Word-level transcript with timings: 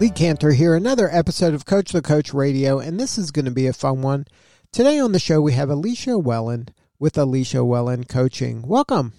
Lee 0.00 0.10
Kantor 0.10 0.52
here, 0.52 0.76
another 0.76 1.08
episode 1.10 1.54
of 1.54 1.64
Coach 1.64 1.90
the 1.90 2.00
Coach 2.00 2.32
Radio, 2.32 2.78
and 2.78 3.00
this 3.00 3.18
is 3.18 3.32
going 3.32 3.46
to 3.46 3.50
be 3.50 3.66
a 3.66 3.72
fun 3.72 4.00
one. 4.00 4.26
Today 4.70 5.00
on 5.00 5.10
the 5.10 5.18
show, 5.18 5.40
we 5.40 5.54
have 5.54 5.70
Alecia 5.70 6.22
Wellen 6.22 6.68
with 7.00 7.14
Alecia 7.14 7.66
Wellen 7.66 8.08
Coaching. 8.08 8.62
Welcome. 8.62 9.12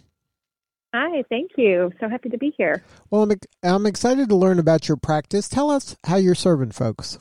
Hi, 0.95 1.21
thank 1.27 1.51
you. 1.57 1.91
So 1.99 2.07
happy 2.07 2.29
to 2.29 2.37
be 2.37 2.53
here. 2.57 2.81
Well, 3.09 3.23
I'm, 3.23 3.37
I'm 3.61 3.85
excited 3.85 4.29
to 4.29 4.37
learn 4.37 4.57
about 4.57 4.87
your 4.87 4.95
practice. 4.95 5.49
Tell 5.49 5.69
us 5.69 5.97
how 6.05 6.15
you're 6.15 6.33
serving 6.33 6.71
folks. 6.71 7.19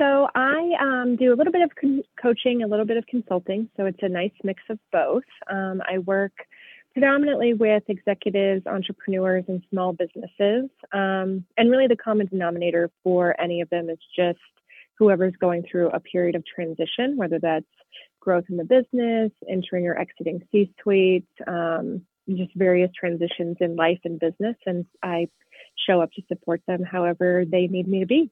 So, 0.00 0.26
I 0.34 0.70
um, 0.80 1.14
do 1.14 1.32
a 1.32 1.36
little 1.36 1.52
bit 1.52 1.62
of 1.62 1.70
coaching, 2.20 2.64
a 2.64 2.66
little 2.66 2.86
bit 2.86 2.96
of 2.96 3.06
consulting. 3.06 3.68
So, 3.76 3.86
it's 3.86 4.02
a 4.02 4.08
nice 4.08 4.32
mix 4.42 4.64
of 4.68 4.80
both. 4.90 5.22
Um, 5.48 5.80
I 5.88 5.98
work 5.98 6.32
predominantly 6.92 7.54
with 7.54 7.82
executives, 7.88 8.66
entrepreneurs, 8.66 9.44
and 9.48 9.62
small 9.70 9.92
businesses. 9.92 10.70
Um, 10.92 11.44
and 11.56 11.70
really, 11.70 11.86
the 11.86 11.96
common 11.96 12.26
denominator 12.26 12.90
for 13.02 13.40
any 13.40 13.60
of 13.60 13.70
them 13.70 13.88
is 13.88 13.98
just 14.16 14.38
whoever's 14.98 15.34
going 15.40 15.64
through 15.70 15.88
a 15.90 16.00
period 16.00 16.34
of 16.34 16.44
transition, 16.46 17.16
whether 17.16 17.38
that's 17.38 17.64
growth 18.20 18.44
in 18.50 18.56
the 18.56 18.64
business, 18.64 19.32
entering 19.48 19.86
or 19.86 19.98
exiting 19.98 20.42
C 20.52 20.72
suite, 20.82 21.26
um, 21.46 22.02
just 22.28 22.54
various 22.54 22.90
transitions 22.98 23.56
in 23.60 23.76
life 23.76 24.00
and 24.04 24.20
business. 24.20 24.56
And 24.66 24.84
I 25.02 25.28
show 25.86 26.00
up 26.00 26.12
to 26.12 26.22
support 26.28 26.60
them 26.66 26.82
however 26.82 27.44
they 27.50 27.66
need 27.66 27.88
me 27.88 28.00
to 28.00 28.06
be. 28.06 28.30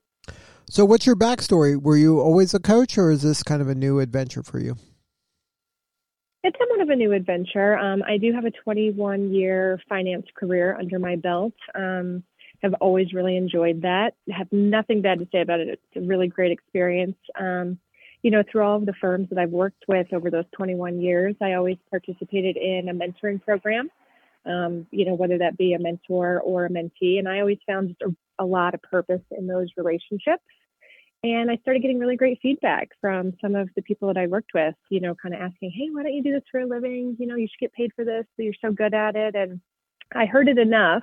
So, 0.71 0.85
what's 0.85 1.07
your 1.07 1.17
backstory? 1.17 1.81
Were 1.81 1.97
you 1.97 2.21
always 2.21 2.53
a 2.53 2.61
coach, 2.61 2.99
or 2.99 3.11
is 3.11 3.23
this 3.23 3.43
kind 3.43 3.63
of 3.63 3.69
a 3.69 3.75
new 3.75 4.01
adventure 4.01 4.43
for 4.43 4.59
you? 4.59 4.77
It's 6.49 6.57
somewhat 6.59 6.81
of 6.81 6.89
a 6.89 6.97
new 6.97 7.13
adventure. 7.13 7.77
Um, 7.77 8.03
I 8.09 8.17
do 8.17 8.33
have 8.33 8.47
a 8.47 8.51
21 8.51 9.35
year 9.35 9.79
finance 9.87 10.25
career 10.35 10.75
under 10.81 10.99
my 10.99 11.15
belt. 11.15 11.53
Um, 11.75 12.25
have 12.63 12.73
always 12.81 13.13
really 13.13 13.37
enjoyed 13.37 13.83
that. 13.83 14.15
Have 14.31 14.51
nothing 14.51 15.03
bad 15.03 15.19
to 15.19 15.29
say 15.31 15.43
about 15.43 15.61
it. 15.61 15.69
It's 15.69 15.83
a 15.97 16.01
really 16.01 16.27
great 16.27 16.51
experience. 16.51 17.19
Um, 17.39 17.79
you 18.23 18.31
know, 18.31 18.43
through 18.51 18.63
all 18.63 18.77
of 18.77 18.87
the 18.87 18.95
firms 18.99 19.29
that 19.29 19.39
I've 19.39 19.51
worked 19.51 19.85
with 19.89 20.07
over 20.15 20.31
those 20.31 20.47
21 20.57 21.03
years, 21.03 21.37
I 21.43 21.53
always 21.53 21.77
participated 21.91 22.57
in 22.57 22.89
a 22.89 22.95
mentoring 22.95 23.45
program. 23.45 23.91
Um, 24.47 24.87
you 24.91 25.05
know, 25.05 25.13
whether 25.13 25.37
that 25.37 25.59
be 25.59 25.75
a 25.75 25.79
mentor 25.79 26.41
or 26.41 26.65
a 26.65 26.71
mentee, 26.71 27.19
and 27.19 27.29
I 27.29 27.41
always 27.41 27.59
found 27.67 27.91
just 27.91 28.01
a, 28.01 28.43
a 28.43 28.47
lot 28.47 28.73
of 28.73 28.81
purpose 28.81 29.21
in 29.37 29.47
those 29.47 29.69
relationships. 29.77 30.43
And 31.25 31.51
I 31.51 31.57
started 31.57 31.83
getting 31.83 31.99
really 31.99 32.17
great 32.17 32.39
feedback 32.41 32.91
from 33.01 33.33
some 33.41 33.57
of 33.57 33.69
the 33.75 33.83
people 33.83 34.07
that 34.09 34.17
I 34.17 34.29
worked 34.29 34.51
with, 34.55 34.75
you 34.89 35.01
know, 35.01 35.17
kind 35.17 35.35
of 35.35 35.41
asking, 35.41 35.73
hey, 35.77 35.89
why 35.91 36.05
don't 36.05 36.15
you 36.15 36.23
do 36.23 36.33
this 36.33 36.45
for 36.51 36.61
a 36.61 36.67
living? 36.67 37.17
You 37.19 37.27
know, 37.27 37.35
you 37.35 37.49
should 37.49 37.61
get 37.61 37.73
paid 37.73 37.91
for 37.97 38.05
this. 38.05 38.25
You're 38.37 38.55
so 38.61 38.71
good 38.71 38.95
at 38.95 39.17
it. 39.17 39.35
And 39.35 39.61
I 40.15 40.27
heard 40.27 40.49
it 40.49 40.59
enough 40.59 41.03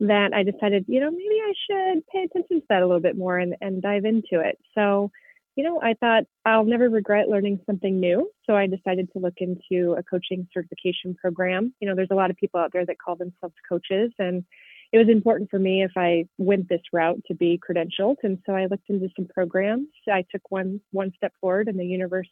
that 0.00 0.34
I 0.34 0.42
decided, 0.42 0.84
you 0.88 1.00
know, 1.00 1.10
maybe 1.10 1.40
I 1.42 1.52
should 1.66 2.06
pay 2.08 2.24
attention 2.24 2.60
to 2.60 2.66
that 2.68 2.82
a 2.82 2.86
little 2.86 3.00
bit 3.00 3.16
more 3.16 3.38
and, 3.38 3.56
and 3.62 3.80
dive 3.80 4.04
into 4.04 4.40
it. 4.40 4.58
So, 4.74 5.10
you 5.56 5.64
know, 5.64 5.80
I 5.80 5.94
thought 5.94 6.24
I'll 6.44 6.66
never 6.66 6.90
regret 6.90 7.28
learning 7.28 7.60
something 7.64 7.98
new. 7.98 8.30
So 8.44 8.54
I 8.54 8.66
decided 8.66 9.10
to 9.14 9.18
look 9.18 9.38
into 9.38 9.94
a 9.94 10.02
coaching 10.02 10.46
certification 10.52 11.14
program. 11.14 11.72
You 11.80 11.88
know, 11.88 11.94
there's 11.94 12.10
a 12.10 12.14
lot 12.14 12.30
of 12.30 12.36
people 12.36 12.60
out 12.60 12.74
there 12.74 12.84
that 12.84 12.98
call 12.98 13.16
themselves 13.16 13.54
coaches 13.66 14.12
and 14.18 14.44
it 14.92 14.98
was 14.98 15.08
important 15.08 15.50
for 15.50 15.58
me 15.58 15.82
if 15.82 15.92
I 15.96 16.26
went 16.38 16.68
this 16.68 16.80
route 16.92 17.20
to 17.26 17.34
be 17.34 17.58
credentialed. 17.58 18.16
And 18.22 18.38
so 18.46 18.52
I 18.54 18.66
looked 18.66 18.88
into 18.88 19.08
some 19.16 19.26
programs. 19.26 19.88
I 20.10 20.24
took 20.30 20.50
one 20.50 20.80
one 20.92 21.12
step 21.16 21.32
forward, 21.40 21.68
and 21.68 21.78
the 21.78 21.86
universe 21.86 22.28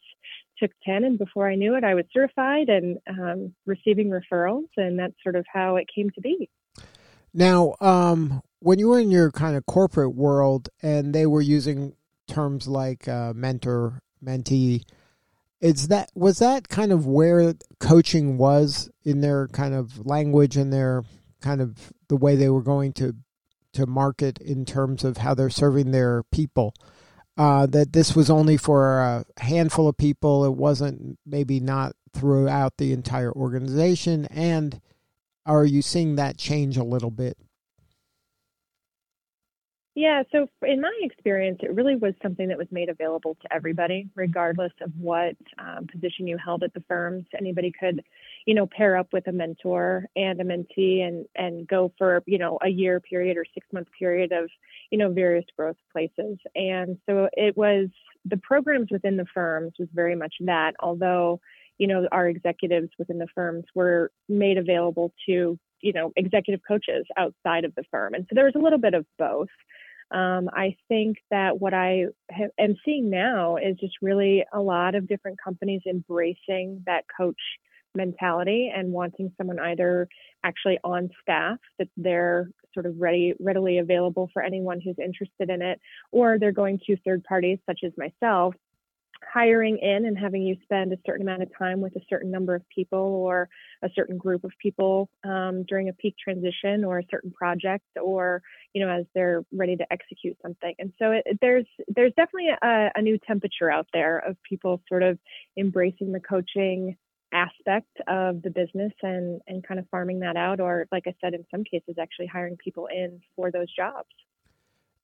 took 0.57 0.71
ten. 0.83 1.03
And 1.03 1.17
before 1.17 1.49
I 1.49 1.55
knew 1.55 1.75
it, 1.75 1.83
I 1.83 1.93
was 1.93 2.05
certified 2.13 2.69
and 2.69 2.97
um, 3.09 3.53
receiving 3.65 4.09
referrals, 4.09 4.67
and 4.77 4.97
that's 4.97 5.15
sort 5.23 5.35
of 5.35 5.45
how 5.51 5.75
it 5.75 5.87
came 5.93 6.09
to 6.11 6.21
be. 6.21 6.49
Now, 7.33 7.75
um, 7.81 8.41
when 8.59 8.79
you 8.79 8.87
were 8.87 8.99
in 8.99 9.11
your 9.11 9.31
kind 9.31 9.57
of 9.57 9.65
corporate 9.65 10.15
world, 10.15 10.69
and 10.81 11.13
they 11.13 11.25
were 11.25 11.41
using 11.41 11.93
terms 12.27 12.67
like 12.67 13.07
uh, 13.07 13.33
mentor, 13.35 14.01
mentee. 14.23 14.83
Is 15.61 15.87
that 15.87 16.11
was 16.15 16.39
that 16.39 16.67
kind 16.67 16.91
of 16.91 17.07
where 17.07 17.53
coaching 17.79 18.37
was 18.37 18.89
in 19.03 19.21
their 19.21 19.47
kind 19.47 19.73
of 19.73 20.05
language 20.05 20.57
and 20.57 20.71
their 20.71 21.03
kind 21.45 21.61
of 21.61 21.93
the 22.07 22.17
way 22.17 22.35
they 22.35 22.49
were 22.49 22.63
going 22.63 22.91
to 22.91 23.15
to 23.73 23.85
market 23.85 24.39
in 24.39 24.65
terms 24.65 25.03
of 25.03 25.17
how 25.17 25.33
they're 25.33 25.49
serving 25.49 25.91
their 25.91 26.23
people. 26.31 26.73
Uh, 27.37 27.65
that 27.65 27.91
this 27.91 28.15
was 28.15 28.29
only 28.29 28.55
for 28.55 28.99
a 29.01 29.25
handful 29.37 29.89
of 29.89 29.97
people. 29.97 30.45
It 30.45 30.53
wasn't 30.53 31.19
maybe 31.25 31.59
not 31.59 31.93
throughout 32.13 32.77
the 32.77 32.93
entire 32.93 33.31
organization. 33.33 34.25
And 34.27 34.79
are 35.45 35.65
you 35.65 35.81
seeing 35.81 36.15
that 36.15 36.37
change 36.37 36.77
a 36.77 36.83
little 36.83 37.11
bit? 37.11 37.37
Yeah, 39.95 40.23
so 40.31 40.47
in 40.61 40.81
my 40.81 40.91
experience, 41.01 41.59
it 41.61 41.73
really 41.73 41.95
was 41.95 42.13
something 42.21 42.49
that 42.49 42.57
was 42.57 42.67
made 42.69 42.89
available 42.89 43.37
to 43.41 43.53
everybody, 43.53 44.09
regardless 44.13 44.73
of 44.81 44.91
what 44.99 45.35
um, 45.57 45.87
position 45.87 46.27
you 46.27 46.37
held 46.37 46.63
at 46.63 46.73
the 46.73 46.83
firms. 46.87 47.25
Anybody 47.37 47.71
could, 47.77 48.03
you 48.45 48.53
know, 48.53 48.67
pair 48.67 48.95
up 48.95 49.07
with 49.11 49.27
a 49.27 49.31
mentor 49.31 50.05
and 50.15 50.39
a 50.39 50.43
mentee 50.43 51.01
and 51.01 51.25
and 51.35 51.67
go 51.67 51.91
for 51.97 52.23
you 52.25 52.37
know 52.37 52.59
a 52.63 52.69
year 52.69 52.99
period 52.99 53.37
or 53.37 53.45
six 53.53 53.65
month 53.73 53.87
period 53.97 54.31
of 54.31 54.49
you 54.91 54.97
know 54.97 55.11
various 55.11 55.45
growth 55.57 55.77
places. 55.91 56.37
And 56.55 56.97
so 57.07 57.29
it 57.33 57.57
was 57.57 57.89
the 58.23 58.37
programs 58.37 58.87
within 58.91 59.17
the 59.17 59.25
firms 59.33 59.73
was 59.79 59.89
very 59.93 60.15
much 60.15 60.35
that, 60.41 60.73
although 60.79 61.39
you 61.77 61.87
know 61.87 62.07
our 62.11 62.27
executives 62.27 62.89
within 62.97 63.17
the 63.17 63.27
firms 63.33 63.65
were 63.73 64.11
made 64.29 64.57
available 64.57 65.13
to 65.27 65.59
you 65.81 65.93
know 65.93 66.11
executive 66.15 66.61
coaches 66.67 67.05
outside 67.17 67.65
of 67.65 67.73
the 67.75 67.83
firm 67.91 68.13
and 68.13 68.25
so 68.29 68.35
there 68.35 68.45
was 68.45 68.55
a 68.55 68.59
little 68.59 68.79
bit 68.79 68.93
of 68.93 69.05
both 69.19 69.49
um, 70.11 70.49
I 70.53 70.77
think 70.87 71.17
that 71.31 71.59
what 71.59 71.73
I 71.73 72.05
have, 72.29 72.51
am 72.59 72.75
seeing 72.85 73.09
now 73.09 73.57
is 73.57 73.75
just 73.79 73.95
really 74.01 74.45
a 74.53 74.61
lot 74.61 74.93
of 74.93 75.07
different 75.07 75.39
companies 75.43 75.81
embracing 75.87 76.83
that 76.85 77.05
coach 77.17 77.41
mentality 77.95 78.71
and 78.75 78.91
wanting 78.91 79.31
someone 79.37 79.59
either 79.59 80.07
actually 80.43 80.77
on 80.83 81.09
staff 81.21 81.57
that 81.79 81.87
they're 81.97 82.49
sort 82.73 82.85
of 82.85 82.99
ready 82.99 83.33
readily 83.39 83.77
available 83.77 84.29
for 84.33 84.41
anyone 84.41 84.81
who's 84.81 84.97
interested 84.99 85.49
in 85.49 85.61
it 85.61 85.79
or 86.11 86.37
they're 86.37 86.51
going 86.51 86.79
to 86.85 86.97
third 87.05 87.23
parties 87.23 87.57
such 87.67 87.79
as 87.83 87.91
myself 87.97 88.53
hiring 89.33 89.77
in 89.79 90.05
and 90.05 90.17
having 90.17 90.41
you 90.41 90.55
spend 90.63 90.93
a 90.93 90.97
certain 91.05 91.21
amount 91.21 91.41
of 91.41 91.49
time 91.57 91.81
with 91.81 91.95
a 91.95 92.01
certain 92.09 92.31
number 92.31 92.55
of 92.55 92.61
people 92.73 92.99
or 92.99 93.49
a 93.83 93.89
certain 93.95 94.17
group 94.17 94.43
of 94.43 94.51
people 94.61 95.09
um, 95.23 95.63
during 95.67 95.89
a 95.89 95.93
peak 95.93 96.15
transition 96.21 96.83
or 96.83 96.99
a 96.99 97.03
certain 97.09 97.31
project 97.31 97.85
or 98.01 98.41
you 98.73 98.85
know 98.85 98.91
as 98.91 99.05
they're 99.13 99.43
ready 99.51 99.75
to 99.75 99.85
execute 99.91 100.37
something. 100.41 100.73
And 100.79 100.93
so 100.99 101.11
it, 101.11 101.25
there's 101.41 101.65
there's 101.87 102.13
definitely 102.15 102.49
a, 102.49 102.89
a 102.95 103.01
new 103.01 103.17
temperature 103.17 103.69
out 103.69 103.87
there 103.93 104.19
of 104.19 104.37
people 104.47 104.81
sort 104.87 105.03
of 105.03 105.17
embracing 105.57 106.11
the 106.11 106.19
coaching 106.19 106.97
aspect 107.35 107.97
of 108.07 108.41
the 108.41 108.49
business 108.49 108.93
and 109.01 109.41
and 109.47 109.67
kind 109.67 109.79
of 109.79 109.85
farming 109.89 110.19
that 110.19 110.37
out 110.37 110.59
or 110.59 110.87
like 110.91 111.03
i 111.07 111.13
said 111.19 111.33
in 111.33 111.45
some 111.51 111.63
cases 111.63 111.95
actually 111.99 112.27
hiring 112.27 112.55
people 112.57 112.87
in 112.87 113.21
for 113.35 113.51
those 113.51 113.67
jobs 113.75 114.07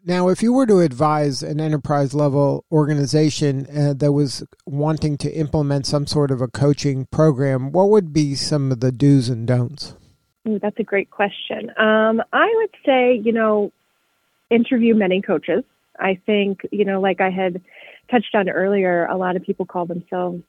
now, 0.03 0.29
if 0.29 0.41
you 0.41 0.51
were 0.51 0.65
to 0.65 0.79
advise 0.79 1.43
an 1.43 1.61
enterprise 1.61 2.15
level 2.15 2.65
organization 2.71 3.67
uh, 3.67 3.93
that 3.97 4.13
was 4.13 4.43
wanting 4.65 5.15
to 5.19 5.31
implement 5.31 5.85
some 5.85 6.07
sort 6.07 6.31
of 6.31 6.41
a 6.41 6.47
coaching 6.47 7.05
program, 7.11 7.71
what 7.71 7.89
would 7.89 8.11
be 8.11 8.33
some 8.33 8.71
of 8.71 8.79
the 8.79 8.91
do's 8.91 9.29
and 9.29 9.45
don'ts? 9.45 9.93
Ooh, 10.47 10.57
that's 10.57 10.79
a 10.79 10.83
great 10.83 11.11
question. 11.11 11.69
Um, 11.77 12.19
I 12.33 12.51
would 12.55 12.75
say, 12.83 13.21
you 13.23 13.31
know, 13.31 13.71
interview 14.49 14.95
many 14.95 15.21
coaches. 15.21 15.63
I 15.99 16.19
think, 16.25 16.61
you 16.71 16.83
know, 16.83 16.99
like 16.99 17.21
I 17.21 17.29
had 17.29 17.61
touched 18.09 18.33
on 18.33 18.49
earlier, 18.49 19.05
a 19.05 19.17
lot 19.17 19.35
of 19.35 19.43
people 19.43 19.67
call 19.67 19.85
themselves 19.85 20.41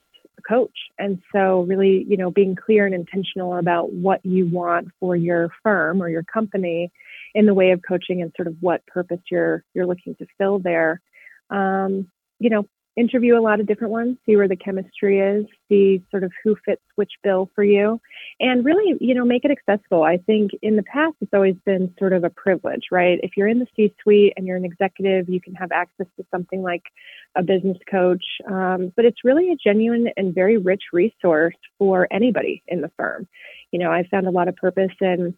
coach. 0.47 0.77
And 0.99 1.21
so, 1.33 1.63
really, 1.63 2.05
you 2.09 2.17
know, 2.17 2.31
being 2.31 2.55
clear 2.55 2.87
and 2.87 2.95
intentional 2.95 3.57
about 3.57 3.93
what 3.93 4.25
you 4.25 4.47
want 4.47 4.89
for 5.01 5.17
your 5.17 5.51
firm 5.63 6.03
or 6.03 6.09
your 6.09 6.23
company 6.25 6.91
in 7.35 7.47
the 7.47 7.55
way 7.55 7.71
of 7.71 7.81
coaching 7.87 8.23
and 8.23 8.33
sort 8.37 8.49
of 8.49 8.57
what 8.61 8.87
purpose 8.87 9.21
you're 9.31 9.65
you're 9.75 9.87
looking 9.87 10.15
to 10.17 10.27
fill 10.39 10.59
there. 10.59 11.01
Um, 11.51 12.11
you 12.39 12.51
know, 12.51 12.67
interview 12.97 13.39
a 13.39 13.41
lot 13.41 13.61
of 13.61 13.67
different 13.67 13.93
ones, 13.93 14.19
see 14.27 14.37
where 14.37 14.49
the 14.49 14.57
chemistry 14.57 15.21
is, 15.21 15.47
see 15.69 16.03
sort 16.11 16.25
of 16.25 16.33
who 16.45 16.57
fits 16.65 16.83
which 16.97 17.13
bill 17.23 17.51
for 17.55 17.65
you, 17.65 18.01
and 18.39 18.65
really, 18.65 18.97
you 19.01 19.15
know, 19.15 19.25
make 19.25 19.45
it 19.45 19.51
accessible. 19.51 20.03
I 20.03 20.19
think 20.19 20.51
in 20.61 20.77
the 20.77 20.83
past, 20.83 21.15
it's 21.21 21.33
always 21.33 21.57
been 21.65 21.95
sort 21.99 22.13
of 22.13 22.25
a 22.25 22.31
privilege, 22.31 22.83
right? 22.91 23.19
If 23.23 23.33
you're 23.37 23.49
in 23.49 23.59
the 23.59 23.67
C 23.75 23.95
suite 24.03 24.35
and 24.37 24.47
you're 24.47 24.57
an 24.57 24.65
executive, 24.65 25.29
you 25.29 25.41
can 25.41 25.55
have 25.55 25.73
access 25.73 26.07
to 26.19 26.27
something 26.31 26.63
like 26.63 26.83
a 27.35 27.43
business 27.43 27.79
coach. 27.91 28.25
Um, 28.51 28.93
but 28.95 29.05
it's 29.05 29.25
really 29.25 29.51
a 29.53 29.57
genuine 29.57 30.09
and 30.17 30.35
very 30.35 30.59
rich 30.59 30.83
resource 30.93 31.57
for 31.79 32.07
anybody 32.11 32.63
in 32.67 32.83
the 32.83 32.91
firm. 32.99 33.27
You 33.71 33.79
know, 33.79 33.91
I 33.91 34.07
found 34.11 34.27
a 34.27 34.31
lot 34.31 34.49
of 34.49 34.57
purpose 34.57 34.93
in 35.01 35.35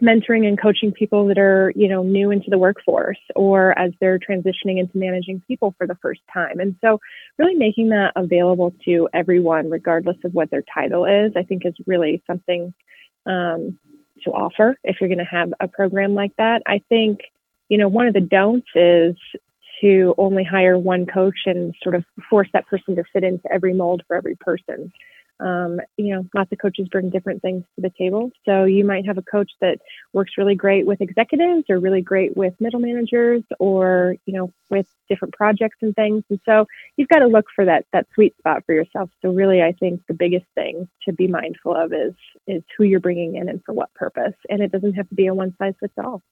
mentoring 0.00 0.46
and 0.46 0.60
coaching 0.60 0.92
people 0.92 1.26
that 1.26 1.38
are, 1.38 1.72
you 1.76 1.88
know, 1.88 2.02
new 2.02 2.30
into 2.30 2.50
the 2.50 2.58
workforce 2.58 3.18
or 3.34 3.78
as 3.78 3.92
they're 4.00 4.18
transitioning 4.18 4.78
into 4.78 4.96
managing 4.96 5.42
people 5.46 5.74
for 5.78 5.86
the 5.86 5.96
first 6.02 6.20
time. 6.32 6.60
And 6.60 6.76
so 6.80 7.00
really 7.38 7.54
making 7.54 7.90
that 7.90 8.12
available 8.16 8.74
to 8.84 9.08
everyone, 9.12 9.70
regardless 9.70 10.16
of 10.24 10.34
what 10.34 10.50
their 10.50 10.64
title 10.74 11.04
is, 11.04 11.32
I 11.36 11.42
think 11.42 11.64
is 11.64 11.74
really 11.86 12.22
something 12.26 12.72
um, 13.26 13.78
to 14.24 14.30
offer 14.30 14.76
if 14.84 14.96
you're 15.00 15.08
going 15.08 15.18
to 15.18 15.24
have 15.24 15.52
a 15.60 15.68
program 15.68 16.14
like 16.14 16.34
that. 16.38 16.62
I 16.66 16.82
think, 16.88 17.20
you 17.68 17.78
know, 17.78 17.88
one 17.88 18.06
of 18.06 18.14
the 18.14 18.20
don'ts 18.20 18.68
is 18.74 19.16
to 19.80 20.14
only 20.18 20.44
hire 20.44 20.76
one 20.76 21.06
coach 21.06 21.38
and 21.46 21.74
sort 21.82 21.94
of 21.94 22.04
force 22.28 22.48
that 22.52 22.66
person 22.66 22.96
to 22.96 23.04
fit 23.12 23.22
into 23.22 23.50
every 23.52 23.74
mold 23.74 24.02
for 24.06 24.16
every 24.16 24.34
person 24.36 24.92
um, 25.40 25.80
you 25.96 26.14
know, 26.14 26.24
lots 26.34 26.50
of 26.52 26.58
coaches 26.58 26.88
bring 26.90 27.10
different 27.10 27.42
things 27.42 27.64
to 27.76 27.82
the 27.82 27.92
table. 27.96 28.30
So 28.44 28.64
you 28.64 28.84
might 28.84 29.06
have 29.06 29.18
a 29.18 29.22
coach 29.22 29.50
that 29.60 29.78
works 30.12 30.32
really 30.36 30.54
great 30.54 30.86
with 30.86 31.00
executives 31.00 31.64
or 31.68 31.78
really 31.78 32.02
great 32.02 32.36
with 32.36 32.54
middle 32.60 32.80
managers 32.80 33.42
or, 33.58 34.16
you 34.26 34.34
know, 34.34 34.52
with 34.70 34.86
different 35.08 35.34
projects 35.34 35.78
and 35.80 35.94
things. 35.94 36.24
And 36.30 36.40
so 36.44 36.66
you've 36.96 37.08
got 37.08 37.20
to 37.20 37.26
look 37.26 37.46
for 37.54 37.64
that, 37.64 37.86
that 37.92 38.06
sweet 38.14 38.36
spot 38.38 38.64
for 38.66 38.74
yourself. 38.74 39.10
So 39.22 39.32
really, 39.32 39.62
I 39.62 39.72
think 39.72 40.02
the 40.08 40.14
biggest 40.14 40.46
thing 40.54 40.88
to 41.04 41.12
be 41.12 41.26
mindful 41.26 41.74
of 41.74 41.92
is, 41.92 42.14
is 42.46 42.62
who 42.76 42.84
you're 42.84 43.00
bringing 43.00 43.36
in 43.36 43.48
and 43.48 43.62
for 43.64 43.72
what 43.72 43.92
purpose. 43.94 44.34
And 44.48 44.60
it 44.60 44.72
doesn't 44.72 44.94
have 44.94 45.08
to 45.08 45.14
be 45.14 45.26
a 45.26 45.34
one 45.34 45.54
size 45.58 45.74
fits 45.80 45.94
all. 45.98 46.22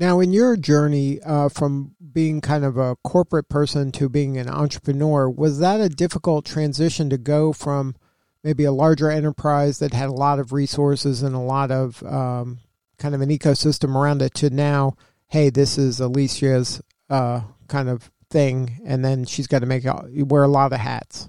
Now, 0.00 0.20
in 0.20 0.32
your 0.32 0.56
journey 0.56 1.20
uh, 1.20 1.50
from 1.50 1.94
being 2.12 2.40
kind 2.40 2.64
of 2.64 2.78
a 2.78 2.96
corporate 3.04 3.50
person 3.50 3.92
to 3.92 4.08
being 4.08 4.38
an 4.38 4.48
entrepreneur, 4.48 5.28
was 5.28 5.58
that 5.58 5.78
a 5.82 5.90
difficult 5.90 6.46
transition 6.46 7.10
to 7.10 7.18
go 7.18 7.52
from 7.52 7.94
maybe 8.42 8.64
a 8.64 8.72
larger 8.72 9.10
enterprise 9.10 9.78
that 9.78 9.92
had 9.92 10.08
a 10.08 10.12
lot 10.12 10.38
of 10.38 10.52
resources 10.52 11.22
and 11.22 11.34
a 11.34 11.40
lot 11.40 11.70
of 11.70 12.02
um, 12.04 12.58
kind 12.98 13.14
of 13.14 13.20
an 13.20 13.30
ecosystem 13.30 13.94
around 13.94 14.22
it 14.22 14.34
to 14.34 14.50
now, 14.50 14.96
hey, 15.28 15.50
this 15.50 15.78
is 15.78 16.00
Alecia's 16.00 16.82
uh, 17.08 17.42
kind 17.68 17.88
of 17.88 18.10
thing, 18.30 18.80
and 18.84 19.04
then 19.04 19.24
she's 19.24 19.46
got 19.46 19.60
to 19.60 19.66
make 19.66 19.84
wear 19.84 20.42
a 20.44 20.48
lot 20.48 20.72
of 20.72 20.78
hats. 20.78 21.28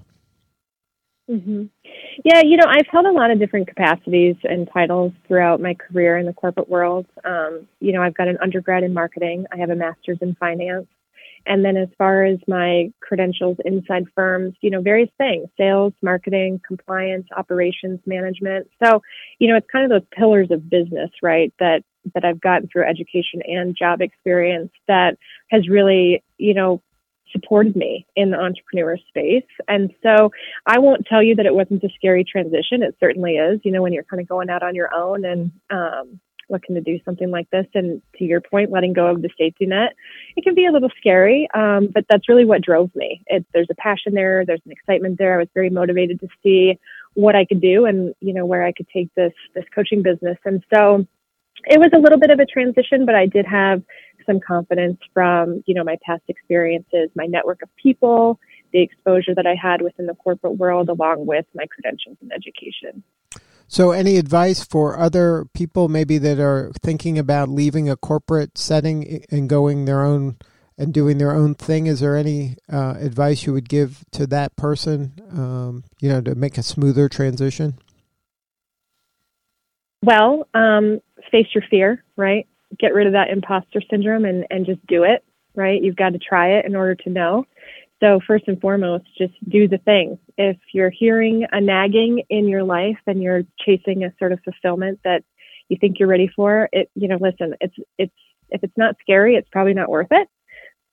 Mm-hmm. 1.30 1.64
Yeah, 2.24 2.42
you 2.44 2.56
know, 2.56 2.66
I've 2.68 2.86
held 2.90 3.06
a 3.06 3.12
lot 3.12 3.30
of 3.30 3.38
different 3.38 3.68
capacities 3.68 4.36
and 4.44 4.68
titles 4.72 5.12
throughout 5.26 5.60
my 5.60 5.74
career 5.74 6.18
in 6.18 6.26
the 6.26 6.32
corporate 6.32 6.68
world. 6.68 7.06
Um, 7.24 7.66
you 7.80 7.92
know, 7.92 8.02
I've 8.02 8.14
got 8.14 8.28
an 8.28 8.38
undergrad 8.42 8.82
in 8.82 8.92
marketing. 8.92 9.46
I 9.52 9.56
have 9.56 9.70
a 9.70 9.76
master's 9.76 10.18
in 10.20 10.34
finance. 10.34 10.86
And 11.46 11.64
then 11.64 11.76
as 11.76 11.88
far 11.98 12.24
as 12.24 12.38
my 12.46 12.92
credentials 13.00 13.56
inside 13.64 14.04
firms, 14.14 14.54
you 14.60 14.70
know, 14.70 14.80
various 14.80 15.10
things, 15.18 15.48
sales, 15.56 15.92
marketing, 16.02 16.60
compliance, 16.66 17.26
operations, 17.36 18.00
management. 18.06 18.68
So, 18.82 19.02
you 19.38 19.48
know, 19.48 19.56
it's 19.56 19.66
kind 19.70 19.84
of 19.84 19.90
those 19.90 20.08
pillars 20.12 20.50
of 20.50 20.70
business, 20.70 21.10
right? 21.22 21.52
That, 21.58 21.82
that 22.14 22.24
I've 22.24 22.40
gotten 22.40 22.68
through 22.68 22.88
education 22.88 23.42
and 23.46 23.76
job 23.76 24.00
experience 24.00 24.72
that 24.88 25.16
has 25.50 25.68
really, 25.68 26.22
you 26.38 26.54
know, 26.54 26.82
supported 27.30 27.74
me 27.74 28.06
in 28.14 28.30
the 28.30 28.38
entrepreneur 28.38 28.96
space. 29.08 29.48
And 29.66 29.92
so 30.02 30.30
I 30.66 30.78
won't 30.78 31.06
tell 31.06 31.22
you 31.22 31.34
that 31.36 31.46
it 31.46 31.54
wasn't 31.54 31.82
a 31.82 31.88
scary 31.94 32.24
transition. 32.24 32.82
It 32.82 32.96
certainly 33.00 33.36
is, 33.36 33.60
you 33.64 33.72
know, 33.72 33.82
when 33.82 33.92
you're 33.92 34.04
kind 34.04 34.20
of 34.20 34.28
going 34.28 34.50
out 34.50 34.62
on 34.62 34.74
your 34.74 34.94
own 34.94 35.24
and, 35.24 35.50
um, 35.70 36.20
looking 36.48 36.74
to 36.74 36.80
do 36.80 36.98
something 37.04 37.30
like 37.30 37.48
this. 37.50 37.66
And 37.74 38.02
to 38.18 38.24
your 38.24 38.40
point, 38.40 38.70
letting 38.70 38.92
go 38.92 39.06
of 39.06 39.22
the 39.22 39.30
safety 39.38 39.66
net, 39.66 39.94
it 40.36 40.44
can 40.44 40.54
be 40.54 40.66
a 40.66 40.72
little 40.72 40.90
scary, 40.98 41.48
um, 41.54 41.88
but 41.92 42.04
that's 42.08 42.28
really 42.28 42.44
what 42.44 42.62
drove 42.62 42.94
me. 42.94 43.22
It, 43.26 43.46
there's 43.52 43.68
a 43.70 43.74
passion 43.74 44.14
there, 44.14 44.44
there's 44.46 44.62
an 44.64 44.72
excitement 44.72 45.18
there. 45.18 45.34
I 45.34 45.38
was 45.38 45.48
very 45.54 45.70
motivated 45.70 46.20
to 46.20 46.28
see 46.42 46.78
what 47.14 47.36
I 47.36 47.44
could 47.44 47.60
do 47.60 47.84
and 47.84 48.14
you 48.20 48.32
know 48.32 48.46
where 48.46 48.64
I 48.64 48.72
could 48.72 48.88
take 48.88 49.14
this 49.14 49.32
this 49.54 49.64
coaching 49.74 50.02
business. 50.02 50.38
And 50.44 50.64
so 50.72 51.06
it 51.66 51.78
was 51.78 51.90
a 51.94 51.98
little 51.98 52.18
bit 52.18 52.30
of 52.30 52.40
a 52.40 52.46
transition, 52.46 53.06
but 53.06 53.14
I 53.14 53.26
did 53.26 53.46
have 53.46 53.82
some 54.26 54.40
confidence 54.40 54.98
from 55.12 55.62
you 55.66 55.74
know 55.74 55.84
my 55.84 55.98
past 56.04 56.22
experiences, 56.28 57.10
my 57.14 57.26
network 57.26 57.62
of 57.62 57.68
people, 57.76 58.38
the 58.72 58.80
exposure 58.80 59.34
that 59.34 59.46
I 59.46 59.54
had 59.54 59.82
within 59.82 60.06
the 60.06 60.14
corporate 60.14 60.56
world, 60.56 60.88
along 60.88 61.26
with 61.26 61.46
my 61.54 61.66
credentials 61.66 62.16
and 62.20 62.32
education. 62.32 63.02
So, 63.68 63.90
any 63.92 64.16
advice 64.16 64.64
for 64.64 64.98
other 64.98 65.46
people 65.54 65.88
maybe 65.88 66.18
that 66.18 66.38
are 66.38 66.72
thinking 66.82 67.18
about 67.18 67.48
leaving 67.48 67.88
a 67.88 67.96
corporate 67.96 68.58
setting 68.58 69.24
and 69.30 69.48
going 69.48 69.84
their 69.84 70.02
own 70.02 70.36
and 70.78 70.92
doing 70.92 71.18
their 71.18 71.32
own 71.32 71.54
thing? 71.54 71.86
Is 71.86 72.00
there 72.00 72.16
any 72.16 72.56
uh, 72.70 72.94
advice 72.98 73.46
you 73.46 73.52
would 73.52 73.68
give 73.68 74.04
to 74.12 74.26
that 74.28 74.56
person, 74.56 75.12
um, 75.30 75.84
you 76.00 76.08
know, 76.08 76.20
to 76.20 76.34
make 76.34 76.58
a 76.58 76.62
smoother 76.62 77.08
transition? 77.08 77.78
Well, 80.04 80.48
um, 80.54 81.00
face 81.30 81.46
your 81.54 81.62
fear, 81.70 82.02
right? 82.16 82.46
Get 82.78 82.94
rid 82.94 83.06
of 83.06 83.12
that 83.12 83.30
imposter 83.30 83.80
syndrome 83.90 84.24
and, 84.24 84.44
and 84.50 84.66
just 84.66 84.84
do 84.86 85.04
it, 85.04 85.24
right? 85.54 85.80
You've 85.80 85.96
got 85.96 86.10
to 86.10 86.18
try 86.18 86.58
it 86.58 86.64
in 86.66 86.74
order 86.74 86.94
to 86.96 87.10
know. 87.10 87.46
So 88.02 88.20
first 88.26 88.48
and 88.48 88.60
foremost, 88.60 89.04
just 89.16 89.34
do 89.48 89.68
the 89.68 89.78
thing. 89.78 90.18
If 90.36 90.56
you're 90.74 90.90
hearing 90.90 91.46
a 91.52 91.60
nagging 91.60 92.24
in 92.28 92.48
your 92.48 92.64
life 92.64 92.98
and 93.06 93.22
you're 93.22 93.42
chasing 93.64 94.02
a 94.02 94.12
sort 94.18 94.32
of 94.32 94.40
fulfillment 94.44 95.00
that 95.04 95.22
you 95.68 95.76
think 95.80 95.98
you're 95.98 96.08
ready 96.08 96.28
for, 96.34 96.68
it, 96.72 96.90
you 96.94 97.06
know, 97.06 97.18
listen, 97.20 97.54
it's, 97.60 97.76
it's, 97.98 98.14
if 98.50 98.64
it's 98.64 98.76
not 98.76 98.96
scary, 99.00 99.36
it's 99.36 99.48
probably 99.52 99.74
not 99.74 99.88
worth 99.88 100.08
it. 100.10 100.28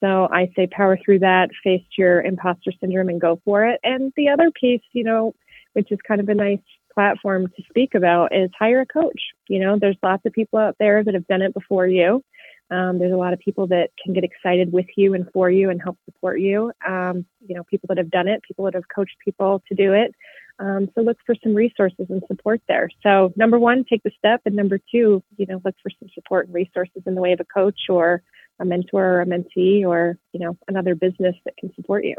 So 0.04 0.30
I 0.32 0.52
say 0.56 0.68
power 0.68 1.00
through 1.04 1.20
that, 1.20 1.50
face 1.64 1.84
your 1.98 2.22
imposter 2.22 2.72
syndrome 2.80 3.10
and 3.10 3.20
go 3.20 3.42
for 3.44 3.66
it. 3.66 3.80
And 3.84 4.14
the 4.16 4.30
other 4.30 4.52
piece, 4.52 4.84
you 4.94 5.04
know, 5.04 5.34
which 5.74 5.92
is 5.92 6.00
kind 6.08 6.22
of 6.22 6.30
a 6.30 6.36
nice 6.36 6.60
platform 6.94 7.48
to 7.48 7.64
speak 7.70 7.96
about 7.96 8.36
is 8.36 8.50
hire 8.58 8.82
a 8.82 8.86
coach. 8.86 9.22
You 9.48 9.60
know, 9.60 9.78
there's 9.80 9.98
lots 10.04 10.26
of 10.26 10.34
people 10.34 10.60
out 10.60 10.76
there 10.80 11.04
that 11.04 11.14
have 11.14 11.28
done 11.28 11.42
it 11.42 11.54
before 11.54 11.88
you. 11.88 12.24
Um, 12.72 13.00
there's 13.00 13.14
a 13.14 13.18
lot 13.18 13.34
of 13.34 13.40
people 13.40 13.68
that 13.68 13.90
can 14.04 14.14
get 14.14 14.24
excited 14.24 14.72
with 14.72 14.86
you 14.96 15.14
and 15.14 15.28
for 15.34 15.50
you 15.50 15.70
and 15.70 15.82
help 15.82 15.98
support 16.06 16.40
you. 16.40 16.72
Um, 16.88 17.26
you 17.46 17.56
know, 17.56 17.64
people 17.64 17.88
that 17.88 17.98
have 17.98 18.12
done 18.12 18.28
it, 18.28 18.44
people 18.44 18.66
that 18.66 18.76
have 18.76 18.84
coached 18.94 19.16
people 19.24 19.64
to 19.68 19.76
do 19.76 19.94
it. 19.94 20.14
Um, 20.60 20.90
so 20.94 21.02
look 21.02 21.18
for 21.26 21.36
some 21.42 21.56
resources 21.56 22.08
and 22.10 22.22
support 22.28 22.62
there. 22.68 22.90
So 23.02 23.34
number 23.36 23.58
one, 23.58 23.86
take 23.90 24.04
the 24.04 24.12
step, 24.18 24.42
and 24.46 24.56
number 24.56 24.78
two, 24.78 25.24
you 25.38 25.46
know, 25.46 25.62
look 25.64 25.76
for 25.82 25.90
some 26.00 26.10
support 26.14 26.48
and 26.48 26.54
resources 26.54 27.02
in 27.06 27.16
the 27.16 27.22
way 27.22 27.32
of 27.32 27.40
a 27.40 27.46
coach 27.46 27.80
or 27.88 28.22
a 28.60 28.66
mentor 28.66 29.06
or 29.06 29.22
a 29.22 29.26
mentee 29.26 29.86
or 29.86 30.18
you 30.34 30.40
know 30.40 30.58
another 30.68 30.96
business 30.96 31.36
that 31.46 31.56
can 31.58 31.74
support 31.76 32.04
you. 32.04 32.16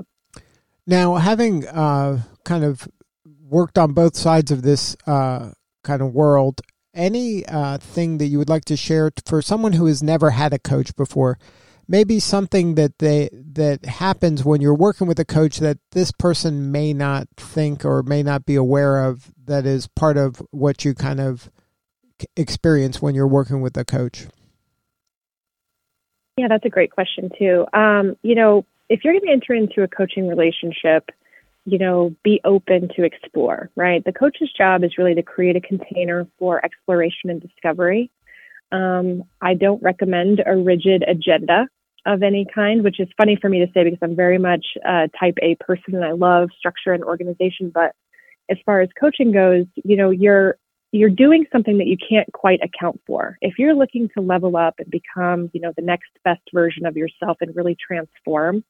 Now, 0.87 1.17
having 1.17 1.69
uh, 1.69 2.23
kind 2.45 2.65
of 2.65 2.89
worked 3.43 3.79
on 3.79 3.93
both 3.93 4.17
sides 4.17 4.51
of 4.51 4.63
this 4.63 4.97
uh, 5.07 5.51
kind 5.85 6.01
of 6.03 6.13
world, 6.13 6.63
any 6.95 7.47
uh, 7.47 7.79
thing 7.79 8.19
that 8.19 8.27
you 8.27 8.39
would 8.39 8.49
like 8.49 8.65
to 8.67 8.77
share 8.77 9.11
for 9.27 9.43
someone 9.43 9.75
who 9.75 9.87
has 9.87 10.03
never 10.03 10.31
had 10.31 10.53
a 10.53 10.59
coach 10.59 10.95
before 10.97 11.39
maybe 11.91 12.21
something 12.21 12.77
that 12.77 12.99
they 13.01 13.29
that 13.33 13.85
happens 13.85 14.45
when 14.45 14.61
you're 14.61 14.75
working 14.75 15.09
with 15.09 15.19
a 15.19 15.25
coach 15.25 15.59
that 15.59 15.77
this 15.91 16.13
person 16.13 16.71
may 16.71 16.95
not 16.95 17.27
think 17.37 17.85
or 17.85 18.03
may 18.05 18.23
not 18.23 18.47
be 18.47 18.55
aware 18.55 19.05
of 19.05 19.33
that 19.45 19.67
is 19.67 19.89
part 19.89 20.17
of 20.17 20.41
what 20.53 20.85
you 20.85 20.95
kind 20.95 21.21
of 21.21 21.51
experience 22.37 23.03
when 23.03 23.15
you're 23.15 23.27
working 23.27 23.61
with 23.61 23.77
a 23.77 23.85
coach? 23.85 24.29
Yeah 26.39 26.47
that's 26.49 26.65
a 26.65 26.71
great 26.71 26.93
question 26.93 27.29
too. 27.37 27.67
Um, 27.75 28.17
you 28.23 28.37
know 28.37 28.65
if 28.89 29.05
you're 29.05 29.13
going 29.13 29.27
to 29.27 29.33
enter 29.33 29.55
into 29.55 29.83
a 29.83 29.89
coaching 29.89 30.29
relationship 30.29 31.11
you 31.65 31.79
know, 31.79 32.15
be 32.25 32.41
open 32.45 32.89
to 32.97 33.05
explore, 33.05 33.71
right? 33.77 34.05
The 34.05 34.13
coach's 34.13 34.53
job 34.53 34.83
is 34.85 34.99
really 34.99 35.15
to 35.15 35.23
create 35.23 35.57
a 35.57 35.61
container 35.61 36.27
for 36.39 36.65
exploration 36.65 37.31
and 37.31 37.41
discovery. 37.41 38.11
Um, 38.73 39.25
I 39.41 39.55
don't 39.55 39.83
recommend 39.83 40.43
a 40.45 40.57
rigid 40.57 41.05
agenda 41.07 41.69
of 42.07 42.23
any 42.23 42.47
kind, 42.55 42.83
which 42.83 42.99
is 42.99 43.09
funny 43.17 43.37
for 43.41 43.49
me 43.49 43.59
to 43.65 43.71
say 43.73 43.85
because 43.85 43.99
I'm 44.03 44.17
very 44.17 44.39
much 44.39 44.65
a 44.85 45.09
type 45.19 45.37
A 45.43 45.57
person 45.57 45.95
and 45.95 46.05
I 46.05 46.13
love 46.13 46.49
structure 46.59 46.93
and 46.93 47.05
organization. 47.05 47.71
But 47.73 47.95
as 48.51 48.57
far 48.65 48.81
as 48.81 48.89
coaching 48.99 49.33
goes, 49.33 49.67
you 49.85 49.97
know, 49.97 50.11
you're 50.11 50.57
you're 50.93 51.11
doing 51.11 51.47
something 51.53 51.79
that 51.79 51.87
you 51.87 51.97
can't 51.97 52.31
quite 52.33 52.61
account 52.65 53.01
for. 53.07 53.39
If 53.41 53.59
you're 53.59 53.75
looking 53.75 54.09
to 54.17 54.21
level 54.21 54.57
up 54.57 54.75
and 54.79 54.91
become, 54.91 55.49
you 55.53 55.61
know, 55.61 55.73
the 55.77 55.85
next 55.85 56.11
best 56.25 56.43
version 56.53 56.85
of 56.85 56.97
yourself 56.97 57.37
and 57.41 57.55
really 57.55 57.77
transform, 57.77 58.65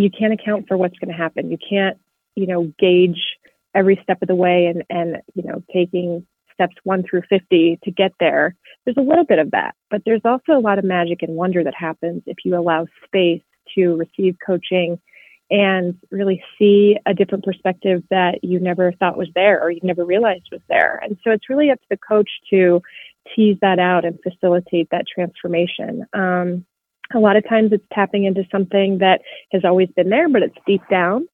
you 0.00 0.10
can't 0.10 0.32
account 0.32 0.66
for 0.68 0.76
what's 0.76 0.98
going 0.98 1.10
to 1.10 1.16
happen. 1.16 1.50
You 1.50 1.58
can't, 1.58 1.98
you 2.34 2.46
know, 2.46 2.72
gauge 2.78 3.20
every 3.74 3.98
step 4.02 4.22
of 4.22 4.28
the 4.28 4.34
way 4.34 4.66
and, 4.66 4.84
and, 4.90 5.22
you 5.34 5.42
know, 5.42 5.62
taking 5.72 6.26
steps 6.52 6.74
one 6.84 7.02
through 7.02 7.22
50 7.28 7.78
to 7.82 7.90
get 7.90 8.12
there. 8.18 8.54
There's 8.84 8.96
a 8.96 9.02
little 9.02 9.24
bit 9.24 9.38
of 9.38 9.50
that, 9.50 9.74
but 9.90 10.02
there's 10.04 10.22
also 10.24 10.52
a 10.52 10.60
lot 10.60 10.78
of 10.78 10.84
magic 10.84 11.22
and 11.22 11.34
wonder 11.34 11.62
that 11.62 11.74
happens 11.74 12.22
if 12.26 12.38
you 12.44 12.56
allow 12.56 12.86
space 13.04 13.42
to 13.74 13.96
receive 13.96 14.36
coaching 14.44 14.98
and 15.50 15.96
really 16.10 16.42
see 16.58 16.96
a 17.06 17.14
different 17.14 17.44
perspective 17.44 18.02
that 18.10 18.42
you 18.42 18.58
never 18.58 18.92
thought 18.92 19.18
was 19.18 19.28
there 19.34 19.62
or 19.62 19.70
you 19.70 19.80
never 19.82 20.04
realized 20.04 20.48
was 20.50 20.62
there. 20.68 20.98
And 21.02 21.16
so 21.22 21.30
it's 21.30 21.48
really 21.48 21.70
up 21.70 21.80
to 21.80 21.86
the 21.90 21.98
coach 21.98 22.30
to 22.50 22.82
tease 23.34 23.58
that 23.60 23.78
out 23.78 24.04
and 24.04 24.18
facilitate 24.22 24.88
that 24.90 25.04
transformation. 25.12 26.04
Um, 26.12 26.64
a 27.14 27.18
lot 27.18 27.36
of 27.36 27.48
times 27.48 27.72
it's 27.72 27.84
tapping 27.92 28.24
into 28.24 28.44
something 28.50 28.98
that 28.98 29.20
has 29.52 29.62
always 29.64 29.88
been 29.96 30.10
there, 30.10 30.28
but 30.28 30.42
it's 30.42 30.56
deep 30.66 30.82
down. 30.90 31.28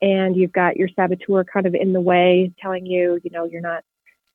And 0.00 0.36
you've 0.36 0.52
got 0.52 0.76
your 0.76 0.88
saboteur 0.94 1.44
kind 1.44 1.66
of 1.66 1.74
in 1.74 1.92
the 1.92 2.00
way, 2.00 2.52
telling 2.62 2.86
you, 2.86 3.20
you 3.24 3.30
know, 3.30 3.44
you're 3.44 3.60
not 3.60 3.82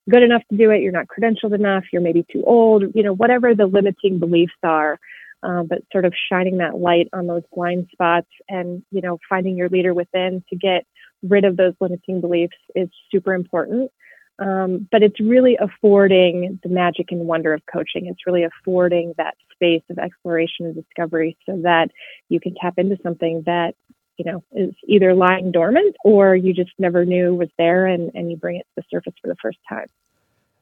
good 0.10 0.22
enough 0.22 0.42
to 0.50 0.58
do 0.58 0.70
it, 0.72 0.82
you're 0.82 0.92
not 0.92 1.08
credentialed 1.08 1.56
enough, 1.56 1.86
you're 1.94 2.02
maybe 2.02 2.26
too 2.32 2.44
old, 2.46 2.84
you 2.94 3.04
know, 3.04 3.14
whatever 3.14 3.56
the 3.56 3.66
limiting 3.66 4.20
beliefs 4.20 4.54
are 4.62 5.00
uh, 5.44 5.64
but 5.64 5.80
sort 5.92 6.06
of 6.06 6.14
shining 6.32 6.58
that 6.58 6.78
light 6.78 7.10
on 7.14 7.28
those 7.28 7.44
blind 7.54 7.88
spots 7.92 8.30
and 8.50 8.82
you 8.92 9.02
know 9.02 9.20
finding 9.30 9.58
your 9.58 9.70
leader 9.70 9.94
within 9.94 10.44
to 10.50 10.56
get 10.56 10.86
rid 11.22 11.46
of 11.46 11.58
those 11.58 11.74
limiting 11.80 12.22
beliefs 12.22 12.56
is 12.76 12.90
super 13.12 13.34
important 13.34 13.92
um, 14.40 14.88
but 14.92 15.04
it's 15.04 15.20
really 15.20 15.58
affording 15.60 16.60
the 16.64 16.70
magic 16.70 17.12
and 17.12 17.22
wonder 17.28 17.54
of 17.54 17.62
coaching. 17.72 18.08
It's 18.08 18.26
really 18.26 18.44
affording 18.44 19.14
that 19.18 19.36
space 19.52 19.84
of 19.90 20.00
exploration 20.00 20.66
and 20.66 20.76
discovery 20.76 21.38
so 21.46 21.60
that 21.64 21.90
you 22.30 22.40
can 22.40 22.56
tap 22.60 22.74
into 22.78 22.98
something 23.04 23.44
that 23.46 23.76
you 24.18 24.26
know 24.26 24.44
is 24.52 24.74
either 24.88 25.14
lying 25.14 25.52
dormant 25.52 25.96
or 26.04 26.36
you 26.36 26.54
just 26.54 26.72
never 26.80 27.06
knew 27.06 27.36
was 27.36 27.50
there 27.58 27.86
and, 27.86 28.12
and 28.16 28.30
you 28.30 28.38
bring 28.38 28.58
it 28.58 28.68
to 28.76 28.82
the 28.82 28.84
surface 28.90 29.14
for 29.22 29.28
the 29.28 29.36
first 29.42 29.60
time. 29.70 29.88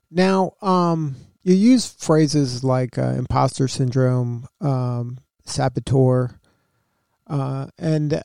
Now 0.10 0.54
um 0.62 1.16
you 1.44 1.56
use 1.56 1.92
phrases 1.92 2.64
like 2.64 3.00
uh, 3.00 3.14
imposter 3.18 3.68
syndrome, 3.68 4.48
um, 4.60 5.18
saboteur, 5.44 6.40
uh, 7.26 7.68
and 7.80 8.22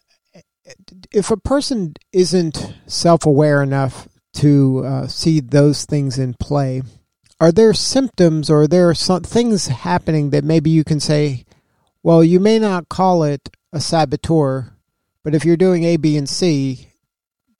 if 1.13 1.31
a 1.31 1.37
person 1.39 1.95
isn't 2.13 2.75
self-aware 2.87 3.63
enough 3.63 4.07
to 4.37 4.85
uh, 4.85 5.07
see 5.07 5.41
those 5.41 5.85
things 5.85 6.19
in 6.19 6.35
play, 6.35 6.83
are 7.41 7.53
there 7.53 7.75
symptoms 7.75 8.49
or 8.49 8.63
are 8.63 8.67
there 8.67 8.95
some 8.95 9.23
things 9.23 9.67
happening 9.67 10.31
that 10.31 10.45
maybe 10.45 10.71
you 10.71 10.85
can 10.85 11.01
say, 11.01 11.45
well, 12.03 12.25
you 12.25 12.41
may 12.41 12.59
not 12.59 12.89
call 12.89 13.25
it 13.25 13.51
a 13.73 13.81
saboteur, 13.81 14.73
but 15.23 15.35
if 15.35 15.45
you're 15.45 15.57
doing 15.57 15.85
A, 15.85 15.97
B, 15.97 16.17
and 16.17 16.29
C, 16.29 16.89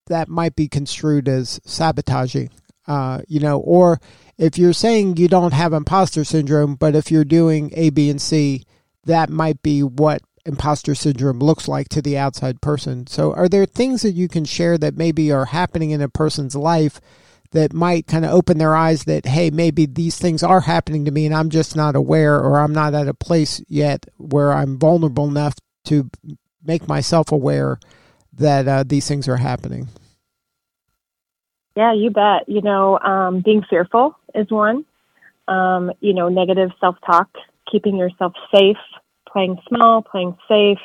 that 0.07 0.29
might 0.29 0.55
be 0.55 0.69
construed 0.69 1.29
as 1.29 1.61
sabotaging, 1.65 2.51
uh, 2.87 3.21
you 3.27 3.41
know, 3.41 3.59
or 3.59 4.01
if 4.39 4.57
you're 4.57 4.73
saying 4.73 5.17
you 5.17 5.29
don't 5.29 5.53
have 5.53 5.73
imposter 5.73 6.25
syndrome, 6.25 6.77
but 6.77 6.95
if 6.95 7.11
you're 7.11 7.25
doing 7.25 7.73
A, 7.75 7.91
B, 7.91 8.09
and 8.09 8.23
C, 8.23 8.63
that 9.05 9.31
might 9.31 9.63
be 9.63 9.83
what 9.83 10.23
imposter 10.47 10.95
syndrome 10.95 11.39
looks 11.39 11.69
like 11.69 11.89
to 11.91 12.03
the 12.03 12.17
outside 12.17 12.61
person. 12.61 13.07
So, 13.07 13.33
are 13.35 13.49
there 13.49 13.67
things 13.67 14.03
that 14.03 14.13
you 14.13 14.29
can 14.29 14.45
share 14.45 14.79
that 14.79 14.97
maybe 14.97 15.33
are 15.33 15.47
happening 15.47 15.91
in 15.91 16.01
a 16.01 16.09
person's 16.09 16.55
life 16.55 17.01
that 17.53 17.73
might 17.73 18.07
kind 18.07 18.25
of 18.25 18.33
open 18.33 18.59
their 18.59 18.75
eyes 18.75 19.05
that, 19.05 19.27
hey, 19.27 19.51
maybe 19.51 19.87
these 19.87 20.19
things 20.19 20.43
are 20.43 20.61
happening 20.61 21.05
to 21.05 21.11
me 21.11 21.27
and 21.27 21.35
I'm 21.35 21.51
just 21.51 21.77
not 21.77 21.97
aware 21.97 22.37
or 22.37 22.59
I'm 22.59 22.73
not 22.73 22.95
at 22.95 23.09
a 23.09 23.15
place 23.15 23.63
yet 23.69 24.07
where 24.19 24.53
I'm 24.53 24.79
vulnerable 24.79 25.29
enough 25.29 25.55
to 25.85 26.11
make 26.65 26.89
myself 26.89 27.33
aware 27.33 27.79
that 28.35 28.69
uh, 28.69 28.85
these 28.87 29.09
things 29.09 29.29
are 29.29 29.37
happening? 29.37 29.89
Yeah, 31.77 31.95
you 31.95 32.11
bet. 32.11 32.49
You 32.49 32.63
know, 32.63 32.99
um, 32.99 33.41
being 33.41 33.63
fearful 33.69 34.19
is 34.35 34.51
one. 34.51 34.85
Um, 35.49 35.93
you 36.01 36.13
know, 36.13 36.29
negative 36.29 36.71
self 36.81 36.97
talk, 37.07 37.29
keeping 37.71 37.97
yourself 37.97 38.33
safe, 38.53 38.77
playing 39.37 39.59
small, 39.69 40.01
playing 40.01 40.35
safe, 40.49 40.79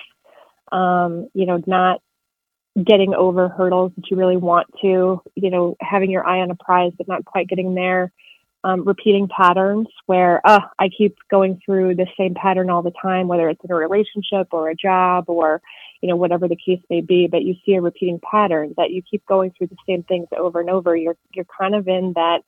um, 0.74 1.29
you 1.34 1.46
know, 1.46 1.63
not 1.65 2.01
getting 2.84 3.13
over 3.13 3.48
hurdles 3.48 3.93
that 3.96 4.12
you 4.12 4.17
really 4.17 4.36
want 4.36 4.67
to, 4.81 5.22
you 5.36 5.50
know, 5.50 5.77
having 5.79 6.12
your 6.12 6.27
eye 6.27 6.41
on 6.41 6.51
a 6.51 6.55
prize 6.55 6.91
but 6.98 7.08
not 7.08 7.24
quite 7.24 7.48
getting 7.48 7.75
there, 7.75 8.12
um, 8.65 8.84
repeating 8.84 9.29
patterns 9.29 9.88
where, 10.05 10.41
uh, 10.46 10.60
I 10.77 10.89
keep 10.89 11.15
going 11.29 11.62
through 11.65 11.96
the 11.96 12.08
same 12.17 12.34
pattern 12.34 12.70
all 12.70 12.81
the 12.81 12.91
time, 13.01 13.29
whether 13.29 13.48
it's 13.48 13.63
in 13.63 13.72
a 13.72 13.75
relationship 13.75 14.50
or 14.51 14.70
a 14.70 14.75
job 14.75 15.29
or, 15.29 15.62
you 16.01 16.10
know, 16.10 16.17
whatever 16.17 16.50
the 16.50 16.58
case 16.58 16.81
may 16.89 17.00
be, 17.00 17.27
but 17.27 17.43
you 17.43 17.55
see 17.65 17.75
a 17.75 17.81
repeating 17.81 18.20
pattern 18.20 18.74
that 18.75 18.91
you 18.91 19.01
keep 19.01 19.25
going 19.27 19.53
through 19.58 19.67
the 19.67 19.77
same 19.88 20.03
things 20.03 20.27
over 20.38 20.60
and 20.60 20.70
over. 20.70 20.93
You're, 20.93 21.15
you're 21.34 21.46
kind 21.58 21.74
of 21.74 21.88
in 21.88 22.12
that, 22.15 22.39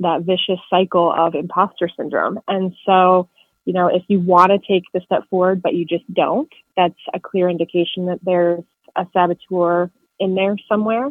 that 0.00 0.20
vicious 0.20 0.60
cycle 0.68 1.10
of 1.16 1.34
imposter 1.34 1.88
syndrome. 1.96 2.40
And 2.46 2.74
so, 2.84 3.30
you 3.66 3.72
know, 3.72 3.88
if 3.88 4.04
you 4.08 4.20
want 4.20 4.52
to 4.52 4.58
take 4.58 4.84
the 4.94 5.00
step 5.04 5.28
forward, 5.28 5.60
but 5.60 5.74
you 5.74 5.84
just 5.84 6.04
don't, 6.14 6.50
that's 6.76 6.94
a 7.12 7.20
clear 7.20 7.50
indication 7.50 8.06
that 8.06 8.20
there's 8.22 8.62
a 8.94 9.06
saboteur 9.12 9.90
in 10.18 10.34
there 10.34 10.56
somewhere. 10.68 11.10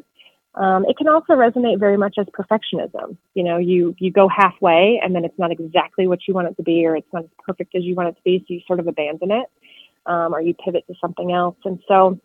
Um, 0.56 0.86
it 0.86 0.98
can 0.98 1.10
also 1.10 1.34
resonate 1.34 1.80
very 1.80 1.98
much 1.98 2.16
as 2.18 2.28
perfectionism. 2.28 3.18
You 3.34 3.44
know, 3.44 3.58
you 3.58 3.94
you 4.00 4.10
go 4.10 4.30
halfway 4.30 5.02
and 5.04 5.14
then 5.14 5.26
it's 5.26 5.38
not 5.38 5.52
exactly 5.52 6.08
what 6.08 6.20
you 6.28 6.34
want 6.34 6.48
it 6.48 6.56
to 6.56 6.64
be, 6.64 6.86
or 6.86 6.96
it's 6.96 7.12
not 7.12 7.26
as 7.26 7.30
perfect 7.46 7.76
as 7.76 7.84
you 7.84 7.94
want 7.94 8.08
it 8.10 8.16
to 8.16 8.22
be, 8.24 8.40
so 8.40 8.54
you 8.54 8.62
sort 8.66 8.80
of 8.80 8.88
abandon 8.88 9.32
it, 9.32 9.48
um, 10.06 10.34
or 10.34 10.40
you 10.40 10.54
pivot 10.54 10.86
to 10.88 10.94
something 11.02 11.34
else. 11.34 11.58
And 11.66 11.80
so, 11.90 12.18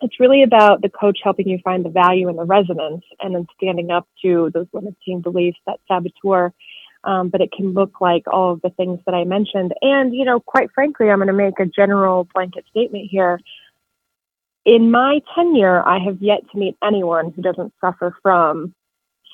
it's 0.00 0.18
really 0.18 0.42
about 0.42 0.80
the 0.80 0.88
coach 0.88 1.18
helping 1.22 1.46
you 1.48 1.58
find 1.62 1.84
the 1.84 1.90
value 1.90 2.28
and 2.28 2.38
the 2.38 2.44
resonance, 2.44 3.04
and 3.20 3.34
then 3.34 3.46
standing 3.56 3.90
up 3.90 4.08
to 4.22 4.50
those 4.54 4.66
limiting 4.72 5.20
beliefs, 5.20 5.58
that 5.66 5.78
saboteur. 5.86 6.54
Um, 7.04 7.28
but 7.28 7.40
it 7.40 7.52
can 7.52 7.74
look 7.74 8.00
like 8.00 8.24
all 8.26 8.52
of 8.52 8.62
the 8.62 8.70
things 8.70 9.00
that 9.06 9.14
I 9.14 9.24
mentioned. 9.24 9.74
And 9.82 10.14
you 10.14 10.24
know, 10.24 10.40
quite 10.40 10.70
frankly, 10.74 11.10
I'm 11.10 11.18
going 11.18 11.28
to 11.28 11.32
make 11.32 11.60
a 11.60 11.66
general 11.66 12.28
blanket 12.34 12.64
statement 12.70 13.08
here 13.10 13.40
in 14.64 14.90
my 14.90 15.20
tenure, 15.34 15.86
I 15.86 15.98
have 15.98 16.22
yet 16.22 16.40
to 16.50 16.58
meet 16.58 16.76
anyone 16.82 17.32
who 17.32 17.42
doesn't 17.42 17.72
suffer 17.80 18.16
from 18.22 18.74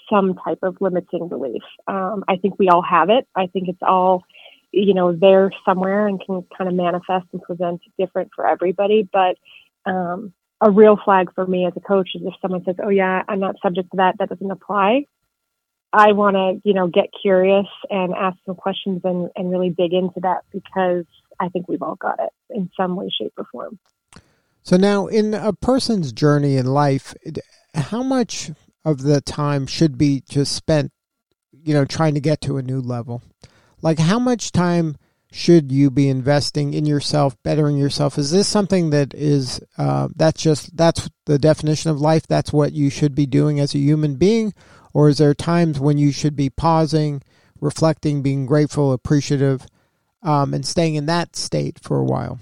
some 0.09 0.35
type 0.45 0.59
of 0.63 0.77
limiting 0.81 1.29
belief. 1.29 1.63
Um, 1.87 2.25
I 2.27 2.37
think 2.37 2.59
we 2.59 2.69
all 2.69 2.83
have 2.83 3.11
it. 3.11 3.29
I 3.37 3.47
think 3.47 3.69
it's 3.69 3.83
all, 3.83 4.25
you 4.73 4.93
know, 4.93 5.13
there 5.13 5.53
somewhere 5.65 6.09
and 6.09 6.21
can 6.25 6.45
kind 6.57 6.69
of 6.69 6.75
manifest 6.75 7.27
and 7.33 7.41
present 7.43 7.81
different 7.97 8.31
for 8.35 8.47
everybody. 8.47 9.09
But 9.11 9.37
um, 9.87 10.33
a 10.61 10.71
real 10.71 10.99
flag 11.05 11.33
for 11.35 11.47
me 11.47 11.65
as 11.65 11.75
a 11.77 11.81
coach 11.81 12.11
is 12.15 12.23
if 12.25 12.35
someone 12.43 12.65
says, 12.65 12.77
"Oh 12.83 12.89
yeah, 12.89 13.23
I'm 13.29 13.41
not 13.41 13.57
subject 13.63 13.93
to 13.93 13.99
that. 13.99 14.17
That 14.19 14.31
doesn't 14.31 14.51
apply." 14.51 15.05
I 15.93 16.13
want 16.13 16.37
to, 16.37 16.61
you 16.69 16.75
know, 16.75 16.87
get 16.87 17.07
curious 17.21 17.67
and 17.89 18.15
ask 18.15 18.39
some 18.47 18.55
questions 18.55 19.01
and, 19.05 19.31
and 19.35 19.51
really 19.51 19.71
dig 19.71 19.93
into 19.93 20.21
that 20.21 20.45
because 20.53 21.05
I 21.41 21.49
think 21.49 21.69
we've 21.69 21.83
all 21.83 21.97
got 21.97 22.21
it 22.21 22.31
in 22.51 22.71
some 22.77 22.97
way, 22.97 23.11
shape, 23.11 23.33
or 23.37 23.47
form. 23.51 23.79
So 24.63 24.77
now, 24.77 25.07
in 25.07 25.35
a 25.35 25.53
person's 25.53 26.13
journey 26.13 26.57
in 26.57 26.67
life, 26.67 27.15
how 27.75 28.03
much 28.03 28.51
of 28.85 29.03
the 29.03 29.21
time 29.21 29.67
should 29.67 29.99
be 29.99 30.23
just 30.29 30.55
spent, 30.55 30.93
you 31.51 31.75
know, 31.75 31.85
trying 31.85 32.15
to 32.15 32.21
get 32.21 32.41
to 32.43 32.59
a 32.59 32.63
new 32.63 32.81
level? 32.81 33.23
Like, 33.83 33.99
how 33.99 34.19
much 34.19 34.53
time 34.53 34.97
should 35.33 35.71
you 35.71 35.91
be 35.91 36.09
investing 36.09 36.75
in 36.75 36.87
yourself, 36.87 37.37
bettering 37.43 37.77
yourself? 37.77 38.19
Is 38.19 38.31
this 38.31 38.49
something 38.49 38.91
that 38.91 39.15
is 39.15 39.61
uh, 39.79 40.09
that's 40.15 40.43
just 40.43 40.77
that's 40.77 41.09
the 41.27 41.39
definition 41.39 41.91
of 41.91 42.01
life? 42.01 42.27
That's 42.27 42.53
what 42.53 42.73
you 42.73 42.91
should 42.91 43.15
be 43.15 43.27
doing 43.27 43.61
as 43.61 43.75
a 43.75 43.79
human 43.79 44.17
being, 44.17 44.53
or 44.93 45.09
is 45.09 45.19
there 45.19 45.35
times 45.35 45.79
when 45.79 45.99
you 45.99 46.13
should 46.13 46.37
be 46.37 46.51
pausing, 46.51 47.23
reflecting, 47.61 48.23
being 48.23 48.47
grateful, 48.47 48.93
appreciative, 48.93 49.67
um, 50.23 50.55
and 50.55 50.67
staying 50.67 50.95
in 50.95 51.07
that 51.07 51.37
state 51.37 51.79
for 51.81 51.99
a 51.99 52.05
while? 52.05 52.39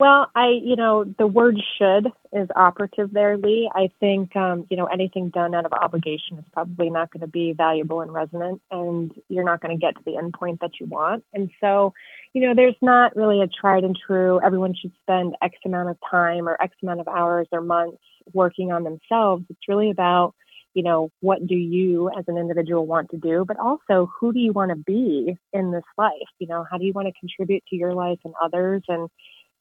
Well, 0.00 0.28
I, 0.34 0.48
you 0.62 0.74
know, 0.74 1.04
the 1.04 1.26
word 1.26 1.56
should 1.78 2.08
is 2.32 2.48
operative 2.56 3.12
there, 3.12 3.38
Lee. 3.38 3.70
I 3.72 3.90
think, 4.00 4.34
um, 4.34 4.66
you 4.68 4.76
know, 4.76 4.86
anything 4.86 5.30
done 5.30 5.54
out 5.54 5.66
of 5.66 5.72
obligation 5.72 6.36
is 6.36 6.44
probably 6.52 6.90
not 6.90 7.12
going 7.12 7.20
to 7.20 7.28
be 7.28 7.52
valuable 7.52 8.00
and 8.00 8.12
resonant, 8.12 8.60
and 8.72 9.12
you're 9.28 9.44
not 9.44 9.60
going 9.60 9.78
to 9.78 9.80
get 9.80 9.94
to 9.94 10.02
the 10.04 10.16
end 10.16 10.34
point 10.34 10.60
that 10.60 10.72
you 10.80 10.86
want. 10.86 11.24
And 11.32 11.48
so, 11.60 11.94
you 12.32 12.42
know, 12.42 12.54
there's 12.56 12.74
not 12.82 13.14
really 13.14 13.40
a 13.40 13.46
tried 13.46 13.84
and 13.84 13.96
true, 14.06 14.40
everyone 14.44 14.74
should 14.74 14.92
spend 15.00 15.36
X 15.40 15.56
amount 15.64 15.90
of 15.90 15.96
time 16.10 16.48
or 16.48 16.60
X 16.60 16.74
amount 16.82 16.98
of 16.98 17.06
hours 17.06 17.46
or 17.52 17.60
months 17.60 18.02
working 18.32 18.72
on 18.72 18.84
themselves. 18.84 19.44
It's 19.50 19.68
really 19.68 19.90
about, 19.90 20.34
you 20.74 20.82
know, 20.82 21.10
what 21.20 21.46
do 21.46 21.54
you 21.54 22.10
as 22.18 22.24
an 22.28 22.36
individual 22.36 22.86
want 22.86 23.10
to 23.10 23.18
do, 23.18 23.44
but 23.46 23.58
also 23.58 24.10
who 24.18 24.32
do 24.32 24.38
you 24.38 24.52
want 24.52 24.70
to 24.70 24.76
be 24.76 25.36
in 25.52 25.70
this 25.70 25.84
life? 25.96 26.12
You 26.38 26.48
know, 26.48 26.64
how 26.70 26.78
do 26.78 26.84
you 26.84 26.92
want 26.92 27.08
to 27.08 27.20
contribute 27.20 27.64
to 27.70 27.76
your 27.76 27.94
life 27.94 28.18
and 28.24 28.34
others? 28.42 28.82
And, 28.88 29.08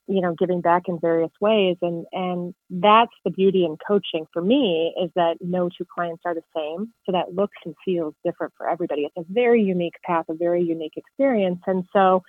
you 0.07 0.21
know 0.21 0.35
giving 0.37 0.61
back 0.61 0.83
in 0.87 0.99
various 0.99 1.31
ways 1.39 1.77
and 1.81 2.05
and 2.11 2.53
that's 2.69 3.13
the 3.23 3.31
beauty 3.31 3.65
in 3.65 3.77
coaching 3.87 4.25
for 4.33 4.41
me 4.41 4.93
is 5.01 5.09
that 5.15 5.37
no 5.39 5.69
two 5.69 5.85
clients 5.93 6.21
are 6.25 6.35
the 6.35 6.43
same 6.55 6.91
so 7.05 7.11
that 7.11 7.33
looks 7.33 7.57
and 7.65 7.75
feels 7.85 8.13
different 8.25 8.53
for 8.57 8.67
everybody 8.67 9.03
it's 9.03 9.17
a 9.29 9.33
very 9.33 9.61
unique 9.61 9.95
path 10.05 10.25
a 10.29 10.33
very 10.33 10.61
unique 10.61 10.93
experience 10.97 11.59
and 11.67 11.85
so 11.93 12.21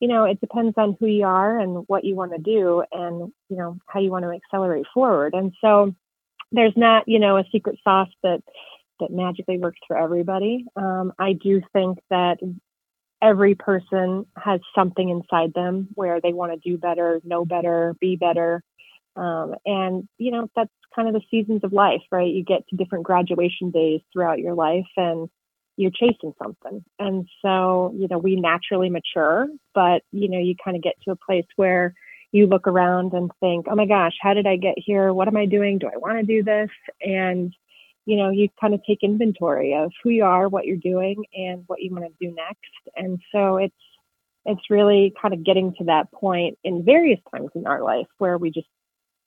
you 0.00 0.08
know 0.08 0.24
it 0.24 0.40
depends 0.40 0.74
on 0.76 0.96
who 0.98 1.06
you 1.06 1.24
are 1.24 1.58
and 1.58 1.84
what 1.86 2.04
you 2.04 2.14
want 2.14 2.32
to 2.32 2.38
do 2.38 2.82
and 2.92 3.32
you 3.48 3.56
know 3.56 3.78
how 3.86 4.00
you 4.00 4.10
want 4.10 4.24
to 4.24 4.30
accelerate 4.30 4.86
forward 4.92 5.34
and 5.34 5.52
so 5.60 5.94
there's 6.52 6.76
not 6.76 7.04
you 7.06 7.18
know 7.18 7.36
a 7.36 7.44
secret 7.52 7.78
sauce 7.82 8.10
that 8.22 8.40
that 9.00 9.10
magically 9.10 9.58
works 9.58 9.80
for 9.86 9.96
everybody 9.98 10.64
um, 10.76 11.12
i 11.18 11.32
do 11.32 11.60
think 11.72 11.98
that 12.10 12.38
every 13.22 13.54
person 13.54 14.26
has 14.36 14.60
something 14.74 15.08
inside 15.08 15.52
them 15.54 15.88
where 15.94 16.20
they 16.20 16.32
want 16.32 16.52
to 16.52 16.68
do 16.68 16.76
better, 16.76 17.20
know 17.24 17.44
better, 17.44 17.94
be 18.00 18.16
better. 18.16 18.62
Um, 19.16 19.54
and, 19.64 20.08
you 20.18 20.30
know, 20.30 20.48
that's 20.54 20.70
kind 20.94 21.08
of 21.08 21.14
the 21.14 21.22
seasons 21.30 21.62
of 21.64 21.72
life, 21.72 22.02
right? 22.12 22.32
You 22.32 22.44
get 22.44 22.68
to 22.68 22.76
different 22.76 23.04
graduation 23.04 23.70
days 23.70 24.00
throughout 24.12 24.38
your 24.38 24.54
life 24.54 24.86
and 24.96 25.28
you're 25.76 25.90
chasing 25.90 26.32
something. 26.42 26.84
And 26.98 27.28
so, 27.42 27.94
you 27.96 28.08
know, 28.08 28.18
we 28.18 28.36
naturally 28.36 28.90
mature, 28.90 29.48
but, 29.74 30.02
you 30.12 30.28
know, 30.28 30.38
you 30.38 30.54
kind 30.62 30.76
of 30.76 30.82
get 30.82 30.94
to 31.04 31.12
a 31.12 31.16
place 31.16 31.46
where 31.56 31.94
you 32.32 32.46
look 32.46 32.66
around 32.66 33.12
and 33.12 33.30
think, 33.40 33.66
oh 33.68 33.74
my 33.74 33.86
gosh, 33.86 34.14
how 34.20 34.34
did 34.34 34.46
I 34.46 34.56
get 34.56 34.74
here? 34.76 35.12
What 35.12 35.28
am 35.28 35.36
I 35.36 35.46
doing? 35.46 35.78
Do 35.78 35.88
I 35.88 35.96
want 35.96 36.18
to 36.18 36.24
do 36.24 36.42
this? 36.42 36.70
And, 37.00 37.54
you 38.06 38.16
know, 38.16 38.30
you 38.30 38.48
kind 38.60 38.74
of 38.74 38.80
take 38.86 39.02
inventory 39.02 39.74
of 39.74 39.92
who 40.02 40.10
you 40.10 40.24
are, 40.24 40.48
what 40.48 40.64
you're 40.64 40.76
doing, 40.76 41.24
and 41.34 41.64
what 41.66 41.82
you 41.82 41.92
want 41.92 42.04
to 42.04 42.26
do 42.26 42.34
next. 42.34 42.96
And 42.96 43.20
so 43.32 43.56
it's, 43.56 43.74
it's 44.44 44.70
really 44.70 45.12
kind 45.20 45.34
of 45.34 45.44
getting 45.44 45.74
to 45.78 45.84
that 45.84 46.10
point 46.12 46.58
in 46.64 46.84
various 46.84 47.20
times 47.34 47.50
in 47.54 47.66
our 47.66 47.82
life 47.82 48.06
where 48.18 48.38
we 48.38 48.50
just 48.50 48.68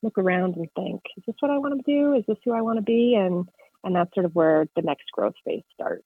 look 0.01 0.17
around 0.17 0.55
and 0.55 0.67
think, 0.75 1.01
is 1.17 1.23
this 1.27 1.35
what 1.41 1.51
I 1.51 1.57
want 1.57 1.85
to 1.85 1.91
do? 1.91 2.13
Is 2.13 2.23
this 2.27 2.37
who 2.45 2.53
I 2.53 2.61
want 2.61 2.77
to 2.77 2.83
be? 2.83 3.15
And 3.15 3.47
and 3.83 3.95
that's 3.95 4.13
sort 4.13 4.25
of 4.25 4.35
where 4.35 4.67
the 4.75 4.81
next 4.81 5.05
growth 5.13 5.35
phase 5.45 5.63
starts. 5.73 6.03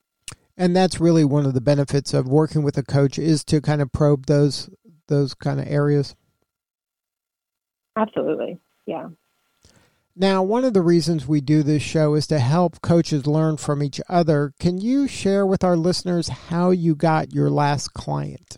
And 0.56 0.76
that's 0.76 1.00
really 1.00 1.26
one 1.26 1.46
of 1.46 1.54
the 1.54 1.62
benefits 1.62 2.14
of 2.14 2.28
working 2.28 2.64
with 2.64 2.78
a 2.78 2.84
coach 2.84 3.18
is 3.18 3.44
to 3.46 3.62
kind 3.62 3.82
of 3.82 3.92
probe 3.92 4.28
those 4.28 4.70
those 5.08 5.34
kind 5.34 5.60
of 5.60 5.68
areas. 5.68 6.16
Absolutely. 7.96 8.60
Yeah. 8.86 9.10
Now, 10.16 10.44
one 10.44 10.64
of 10.64 10.74
the 10.74 10.82
reasons 10.82 11.28
we 11.28 11.42
do 11.42 11.64
this 11.64 11.82
show 11.82 12.14
is 12.14 12.28
to 12.28 12.38
help 12.38 12.82
coaches 12.82 13.26
learn 13.26 13.58
from 13.58 13.82
each 13.82 14.00
other. 14.08 14.54
Can 14.60 14.80
you 14.80 15.08
share 15.08 15.46
with 15.46 15.64
our 15.64 15.76
listeners 15.76 16.28
how 16.28 16.70
you 16.70 16.94
got 16.94 17.34
your 17.34 17.50
last 17.50 17.94
client? 17.94 18.58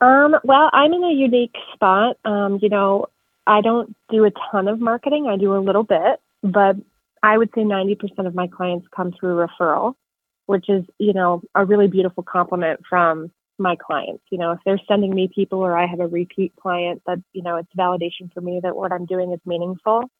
Um, 0.00 0.34
well, 0.44 0.70
I'm 0.72 0.94
in 0.94 1.04
a 1.04 1.12
unique 1.12 1.56
spot. 1.74 2.16
Um, 2.24 2.58
you 2.62 2.70
know, 2.70 3.06
I 3.46 3.60
don't 3.60 3.94
do 4.08 4.24
a 4.24 4.30
ton 4.50 4.66
of 4.66 4.80
marketing. 4.80 5.26
I 5.26 5.36
do 5.36 5.54
a 5.54 5.60
little 5.60 5.82
bit, 5.82 6.20
but 6.42 6.76
I 7.22 7.38
would 7.38 7.50
say 7.54 7.62
90% 7.62 8.26
of 8.26 8.34
my 8.34 8.46
clients 8.46 8.86
come 8.94 9.12
through 9.12 9.46
referral, 9.46 9.94
which 10.46 10.68
is, 10.68 10.84
you 10.98 11.12
know, 11.12 11.42
a 11.54 11.64
really 11.64 11.88
beautiful 11.88 12.22
compliment 12.22 12.80
from 12.88 13.30
my 13.58 13.76
clients. 13.76 14.22
You 14.30 14.38
know, 14.38 14.52
if 14.52 14.60
they're 14.64 14.80
sending 14.88 15.14
me 15.14 15.28
people 15.34 15.60
or 15.60 15.76
I 15.76 15.86
have 15.86 16.00
a 16.00 16.06
repeat 16.06 16.52
client 16.60 17.02
that, 17.06 17.18
you 17.32 17.42
know, 17.42 17.56
it's 17.56 17.72
validation 17.76 18.32
for 18.32 18.40
me 18.40 18.60
that 18.62 18.76
what 18.76 18.92
I'm 18.92 19.06
doing 19.06 19.32
is 19.32 19.40
meaningful. 19.44 20.10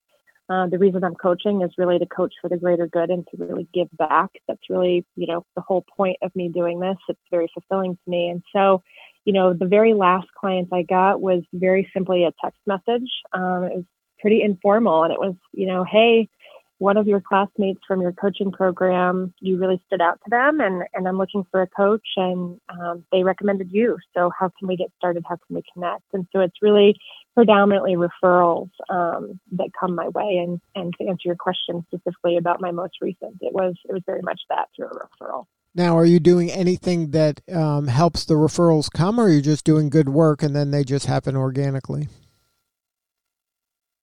Uh, 0.51 0.67
the 0.67 0.79
reason 0.79 1.05
I'm 1.05 1.15
coaching 1.15 1.61
is 1.61 1.71
really 1.77 1.99
to 1.99 2.07
coach 2.07 2.33
for 2.41 2.49
the 2.49 2.57
greater 2.57 2.87
good 2.87 3.11
and 3.11 3.27
to 3.29 3.37
really 3.37 3.69
give 3.75 3.89
back. 3.93 4.31
That's 4.47 4.71
really, 4.71 5.05
you 5.15 5.27
know, 5.27 5.45
the 5.55 5.61
whole 5.61 5.85
point 5.95 6.17
of 6.23 6.35
me 6.35 6.49
doing 6.49 6.81
this. 6.81 6.97
It's 7.09 7.21
very 7.31 7.51
fulfilling 7.53 7.97
to 7.97 8.11
me. 8.11 8.31
And 8.31 8.43
so, 8.55 8.83
you 9.27 9.35
know, 9.35 9.53
the 9.53 9.67
very 9.67 9.93
last 9.93 10.29
client 10.39 10.69
I 10.73 10.83
got 10.83 11.21
was 11.21 11.43
very 11.53 11.91
simply 11.93 12.25
a 12.25 12.33
text 12.43 12.61
message. 12.67 13.11
Um, 13.35 13.65
it 13.65 13.77
was 13.77 13.85
pretty 14.21 14.43
informal 14.43 15.05
and 15.05 15.13
it 15.13 15.21
was, 15.21 15.35
you 15.53 15.67
know, 15.67 15.85
hey, 15.85 16.31
one 16.79 16.97
of 16.97 17.07
your 17.07 17.21
classmates 17.21 17.81
from 17.87 18.01
your 18.01 18.13
coaching 18.13 18.53
program, 18.53 19.35
you 19.41 19.59
really 19.59 19.83
stood 19.87 20.01
out 20.01 20.21
to 20.25 20.31
them, 20.31 20.61
and, 20.61 20.85
and 20.95 21.09
I'm 21.09 21.19
looking 21.19 21.45
for 21.51 21.61
a 21.61 21.67
coach, 21.67 22.07
and 22.17 22.61
um, 22.69 23.05
they 23.11 23.25
recommended 23.25 23.71
you. 23.73 23.99
So, 24.15 24.31
how 24.39 24.51
can 24.59 24.69
we 24.69 24.77
get 24.77 24.93
started? 24.97 25.25
How 25.29 25.37
can 25.37 25.57
we 25.57 25.63
connect? 25.73 26.05
And 26.13 26.27
so, 26.33 26.41
it's 26.41 26.63
really 26.63 26.97
predominantly 27.35 27.97
referrals 27.97 28.71
um, 28.89 29.41
that 29.53 29.71
come 29.79 29.95
my 29.95 30.09
way. 30.09 30.39
And, 30.45 30.61
and 30.75 30.95
to 30.99 31.09
answer 31.09 31.23
your 31.25 31.37
question 31.37 31.85
specifically 31.89 32.37
about 32.37 32.61
my 32.61 32.71
most 32.71 32.95
recent, 33.01 33.39
it 33.41 33.53
was 33.53 33.75
it 33.89 33.93
was 33.93 34.03
very 34.07 34.23
much 34.23 34.41
that 34.49 34.69
through 34.77 34.87
a 34.87 35.25
referral. 35.25 35.47
Now, 35.75 35.97
are 35.99 36.07
you 36.07 36.19
doing 36.19 36.51
anything 36.51 37.11
that 37.11 37.41
um, 37.53 37.89
helps 37.89 38.25
the 38.25 38.35
referrals 38.35 38.91
come, 38.91 39.21
or 39.21 39.25
are 39.25 39.29
you 39.29 39.43
just 39.43 39.65
doing 39.65 39.91
good 39.91 40.09
work 40.09 40.43
and 40.43 40.55
then 40.55 40.71
they 40.71 40.85
just 40.85 41.07
happen 41.07 41.37
organically? 41.37 42.09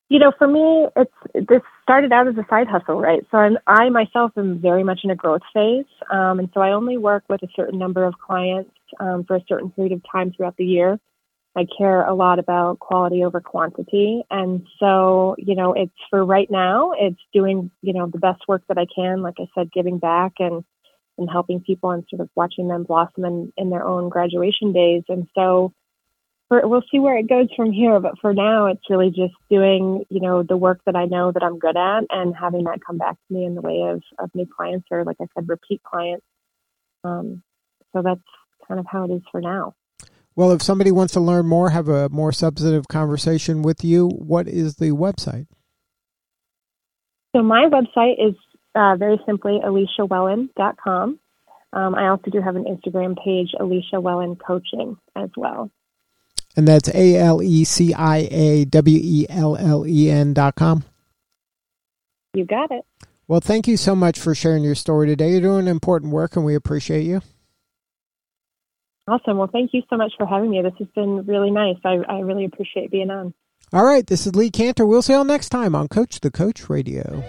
You 0.09 0.19
know, 0.19 0.31
for 0.37 0.47
me, 0.47 0.87
it's 0.95 1.47
this 1.47 1.61
started 1.81 2.11
out 2.11 2.27
as 2.27 2.35
a 2.35 2.45
side 2.49 2.67
hustle, 2.67 2.99
right? 3.01 3.25
So 3.31 3.37
I'm, 3.37 3.57
I 3.65 3.89
myself 3.89 4.31
am 4.37 4.59
very 4.59 4.83
much 4.83 4.99
in 5.03 5.09
a 5.09 5.15
growth 5.15 5.41
phase, 5.53 5.85
um, 6.11 6.39
and 6.39 6.49
so 6.53 6.61
I 6.61 6.73
only 6.73 6.97
work 6.97 7.23
with 7.27 7.41
a 7.41 7.47
certain 7.55 7.79
number 7.79 8.03
of 8.03 8.13
clients 8.19 8.71
um, 8.99 9.23
for 9.25 9.35
a 9.35 9.43
certain 9.47 9.71
period 9.71 9.93
of 9.93 10.01
time 10.11 10.31
throughout 10.31 10.57
the 10.57 10.65
year. 10.65 10.99
I 11.57 11.65
care 11.77 12.05
a 12.05 12.13
lot 12.13 12.37
about 12.37 12.79
quality 12.79 13.23
over 13.23 13.41
quantity, 13.41 14.23
and 14.29 14.67
so 14.79 15.35
you 15.39 15.55
know, 15.55 15.73
it's 15.73 15.91
for 16.09 16.23
right 16.23 16.49
now. 16.51 16.91
It's 16.99 17.21
doing 17.33 17.71
you 17.81 17.93
know 17.93 18.07
the 18.07 18.19
best 18.19 18.43
work 18.47 18.61
that 18.67 18.77
I 18.77 18.85
can, 18.93 19.23
like 19.23 19.35
I 19.39 19.47
said, 19.55 19.71
giving 19.71 19.97
back 19.97 20.33
and 20.37 20.63
and 21.17 21.29
helping 21.31 21.61
people 21.61 21.91
and 21.91 22.03
sort 22.09 22.19
of 22.19 22.29
watching 22.35 22.67
them 22.67 22.83
blossom 22.83 23.23
in, 23.23 23.53
in 23.57 23.69
their 23.69 23.85
own 23.87 24.09
graduation 24.09 24.71
days, 24.71 25.03
and 25.09 25.27
so 25.33 25.73
for, 26.47 26.67
we'll 26.67 26.83
see 26.91 26.99
where 26.99 27.17
it 27.17 27.29
goes 27.29 27.47
from 27.55 27.71
here. 27.71 27.99
But 27.99 28.19
for 28.21 28.33
now, 28.33 28.67
it's 28.67 28.89
really 28.89 29.09
just 29.09 29.33
doing, 29.49 30.05
you 30.09 30.21
know, 30.21 30.43
the 30.43 30.57
work 30.57 30.81
that 30.85 30.95
I 30.95 31.05
know 31.05 31.31
that 31.31 31.43
I'm 31.43 31.59
good 31.59 31.77
at 31.77 32.03
and 32.09 32.35
having 32.35 32.65
that 32.65 32.79
come 32.85 32.97
back 32.97 33.15
to 33.15 33.33
me 33.33 33.45
in 33.45 33.55
the 33.55 33.61
way 33.61 33.81
of, 33.89 34.03
of 34.19 34.29
new 34.33 34.45
clients 34.45 34.87
or, 34.91 35.03
like 35.03 35.17
I 35.21 35.25
said, 35.33 35.49
repeat 35.49 35.81
clients. 35.83 36.25
Um, 37.03 37.43
so 37.93 38.01
that's 38.01 38.21
kind 38.67 38.79
of 38.79 38.85
how 38.89 39.05
it 39.05 39.11
is 39.11 39.21
for 39.31 39.41
now. 39.41 39.73
Well, 40.35 40.51
if 40.51 40.61
somebody 40.61 40.91
wants 40.91 41.13
to 41.13 41.21
learn 41.21 41.47
more, 41.47 41.69
have 41.69 41.87
a 41.87 42.09
more 42.09 42.33
substantive 42.33 42.87
conversation 42.89 43.61
with 43.61 43.83
you, 43.83 44.09
what 44.09 44.47
is 44.47 44.75
the 44.75 44.91
website? 44.91 45.47
So 47.33 47.41
my 47.41 47.69
website 47.69 48.15
is 48.19 48.35
uh, 48.75 48.95
very 48.97 49.19
simply 49.25 49.59
aleciawellen.com. 49.63 51.19
Um, 51.73 51.95
I 51.95 52.07
also 52.07 52.31
do 52.31 52.41
have 52.41 52.55
an 52.55 52.65
Instagram 52.65 53.15
page, 53.23 53.49
Alecia 53.59 54.01
Wellen 54.01 54.37
Coaching, 54.39 54.97
as 55.15 55.29
well. 55.35 55.71
And 56.55 56.67
that's 56.67 56.89
A 56.89 57.17
L 57.17 57.41
E 57.41 57.63
C 57.63 57.93
I 57.93 58.27
A 58.31 58.65
W 58.65 58.99
E 59.01 59.25
L 59.29 59.57
L 59.57 59.85
E 59.85 60.09
N 60.09 60.33
dot 60.33 60.55
com. 60.55 60.83
You 62.33 62.45
got 62.45 62.71
it. 62.71 62.85
Well, 63.27 63.41
thank 63.41 63.67
you 63.67 63.75
so 63.75 63.95
much 63.95 64.19
for 64.19 64.35
sharing 64.35 64.63
your 64.63 64.75
story 64.75 65.07
today. 65.07 65.31
You're 65.31 65.41
doing 65.41 65.67
important 65.67 66.11
work, 66.11 66.35
and 66.35 66.45
we 66.45 66.55
appreciate 66.55 67.03
you. 67.03 67.21
Awesome. 69.07 69.37
Well, 69.37 69.49
thank 69.51 69.71
you 69.73 69.81
so 69.89 69.97
much 69.97 70.13
for 70.17 70.25
having 70.25 70.49
me. 70.49 70.61
This 70.61 70.73
has 70.79 70.87
been 70.95 71.25
really 71.25 71.51
nice. 71.51 71.77
I, 71.83 71.97
I 72.09 72.19
really 72.19 72.45
appreciate 72.45 72.91
being 72.91 73.11
on. 73.11 73.33
All 73.73 73.85
right. 73.85 74.05
This 74.05 74.25
is 74.25 74.35
Lee 74.35 74.51
Kantor. 74.51 74.87
We'll 74.87 75.01
see 75.01 75.13
you 75.13 75.19
all 75.19 75.25
next 75.25 75.49
time 75.49 75.75
on 75.75 75.87
Coach 75.87 76.19
the 76.21 76.31
Coach 76.31 76.69
Radio. 76.69 77.23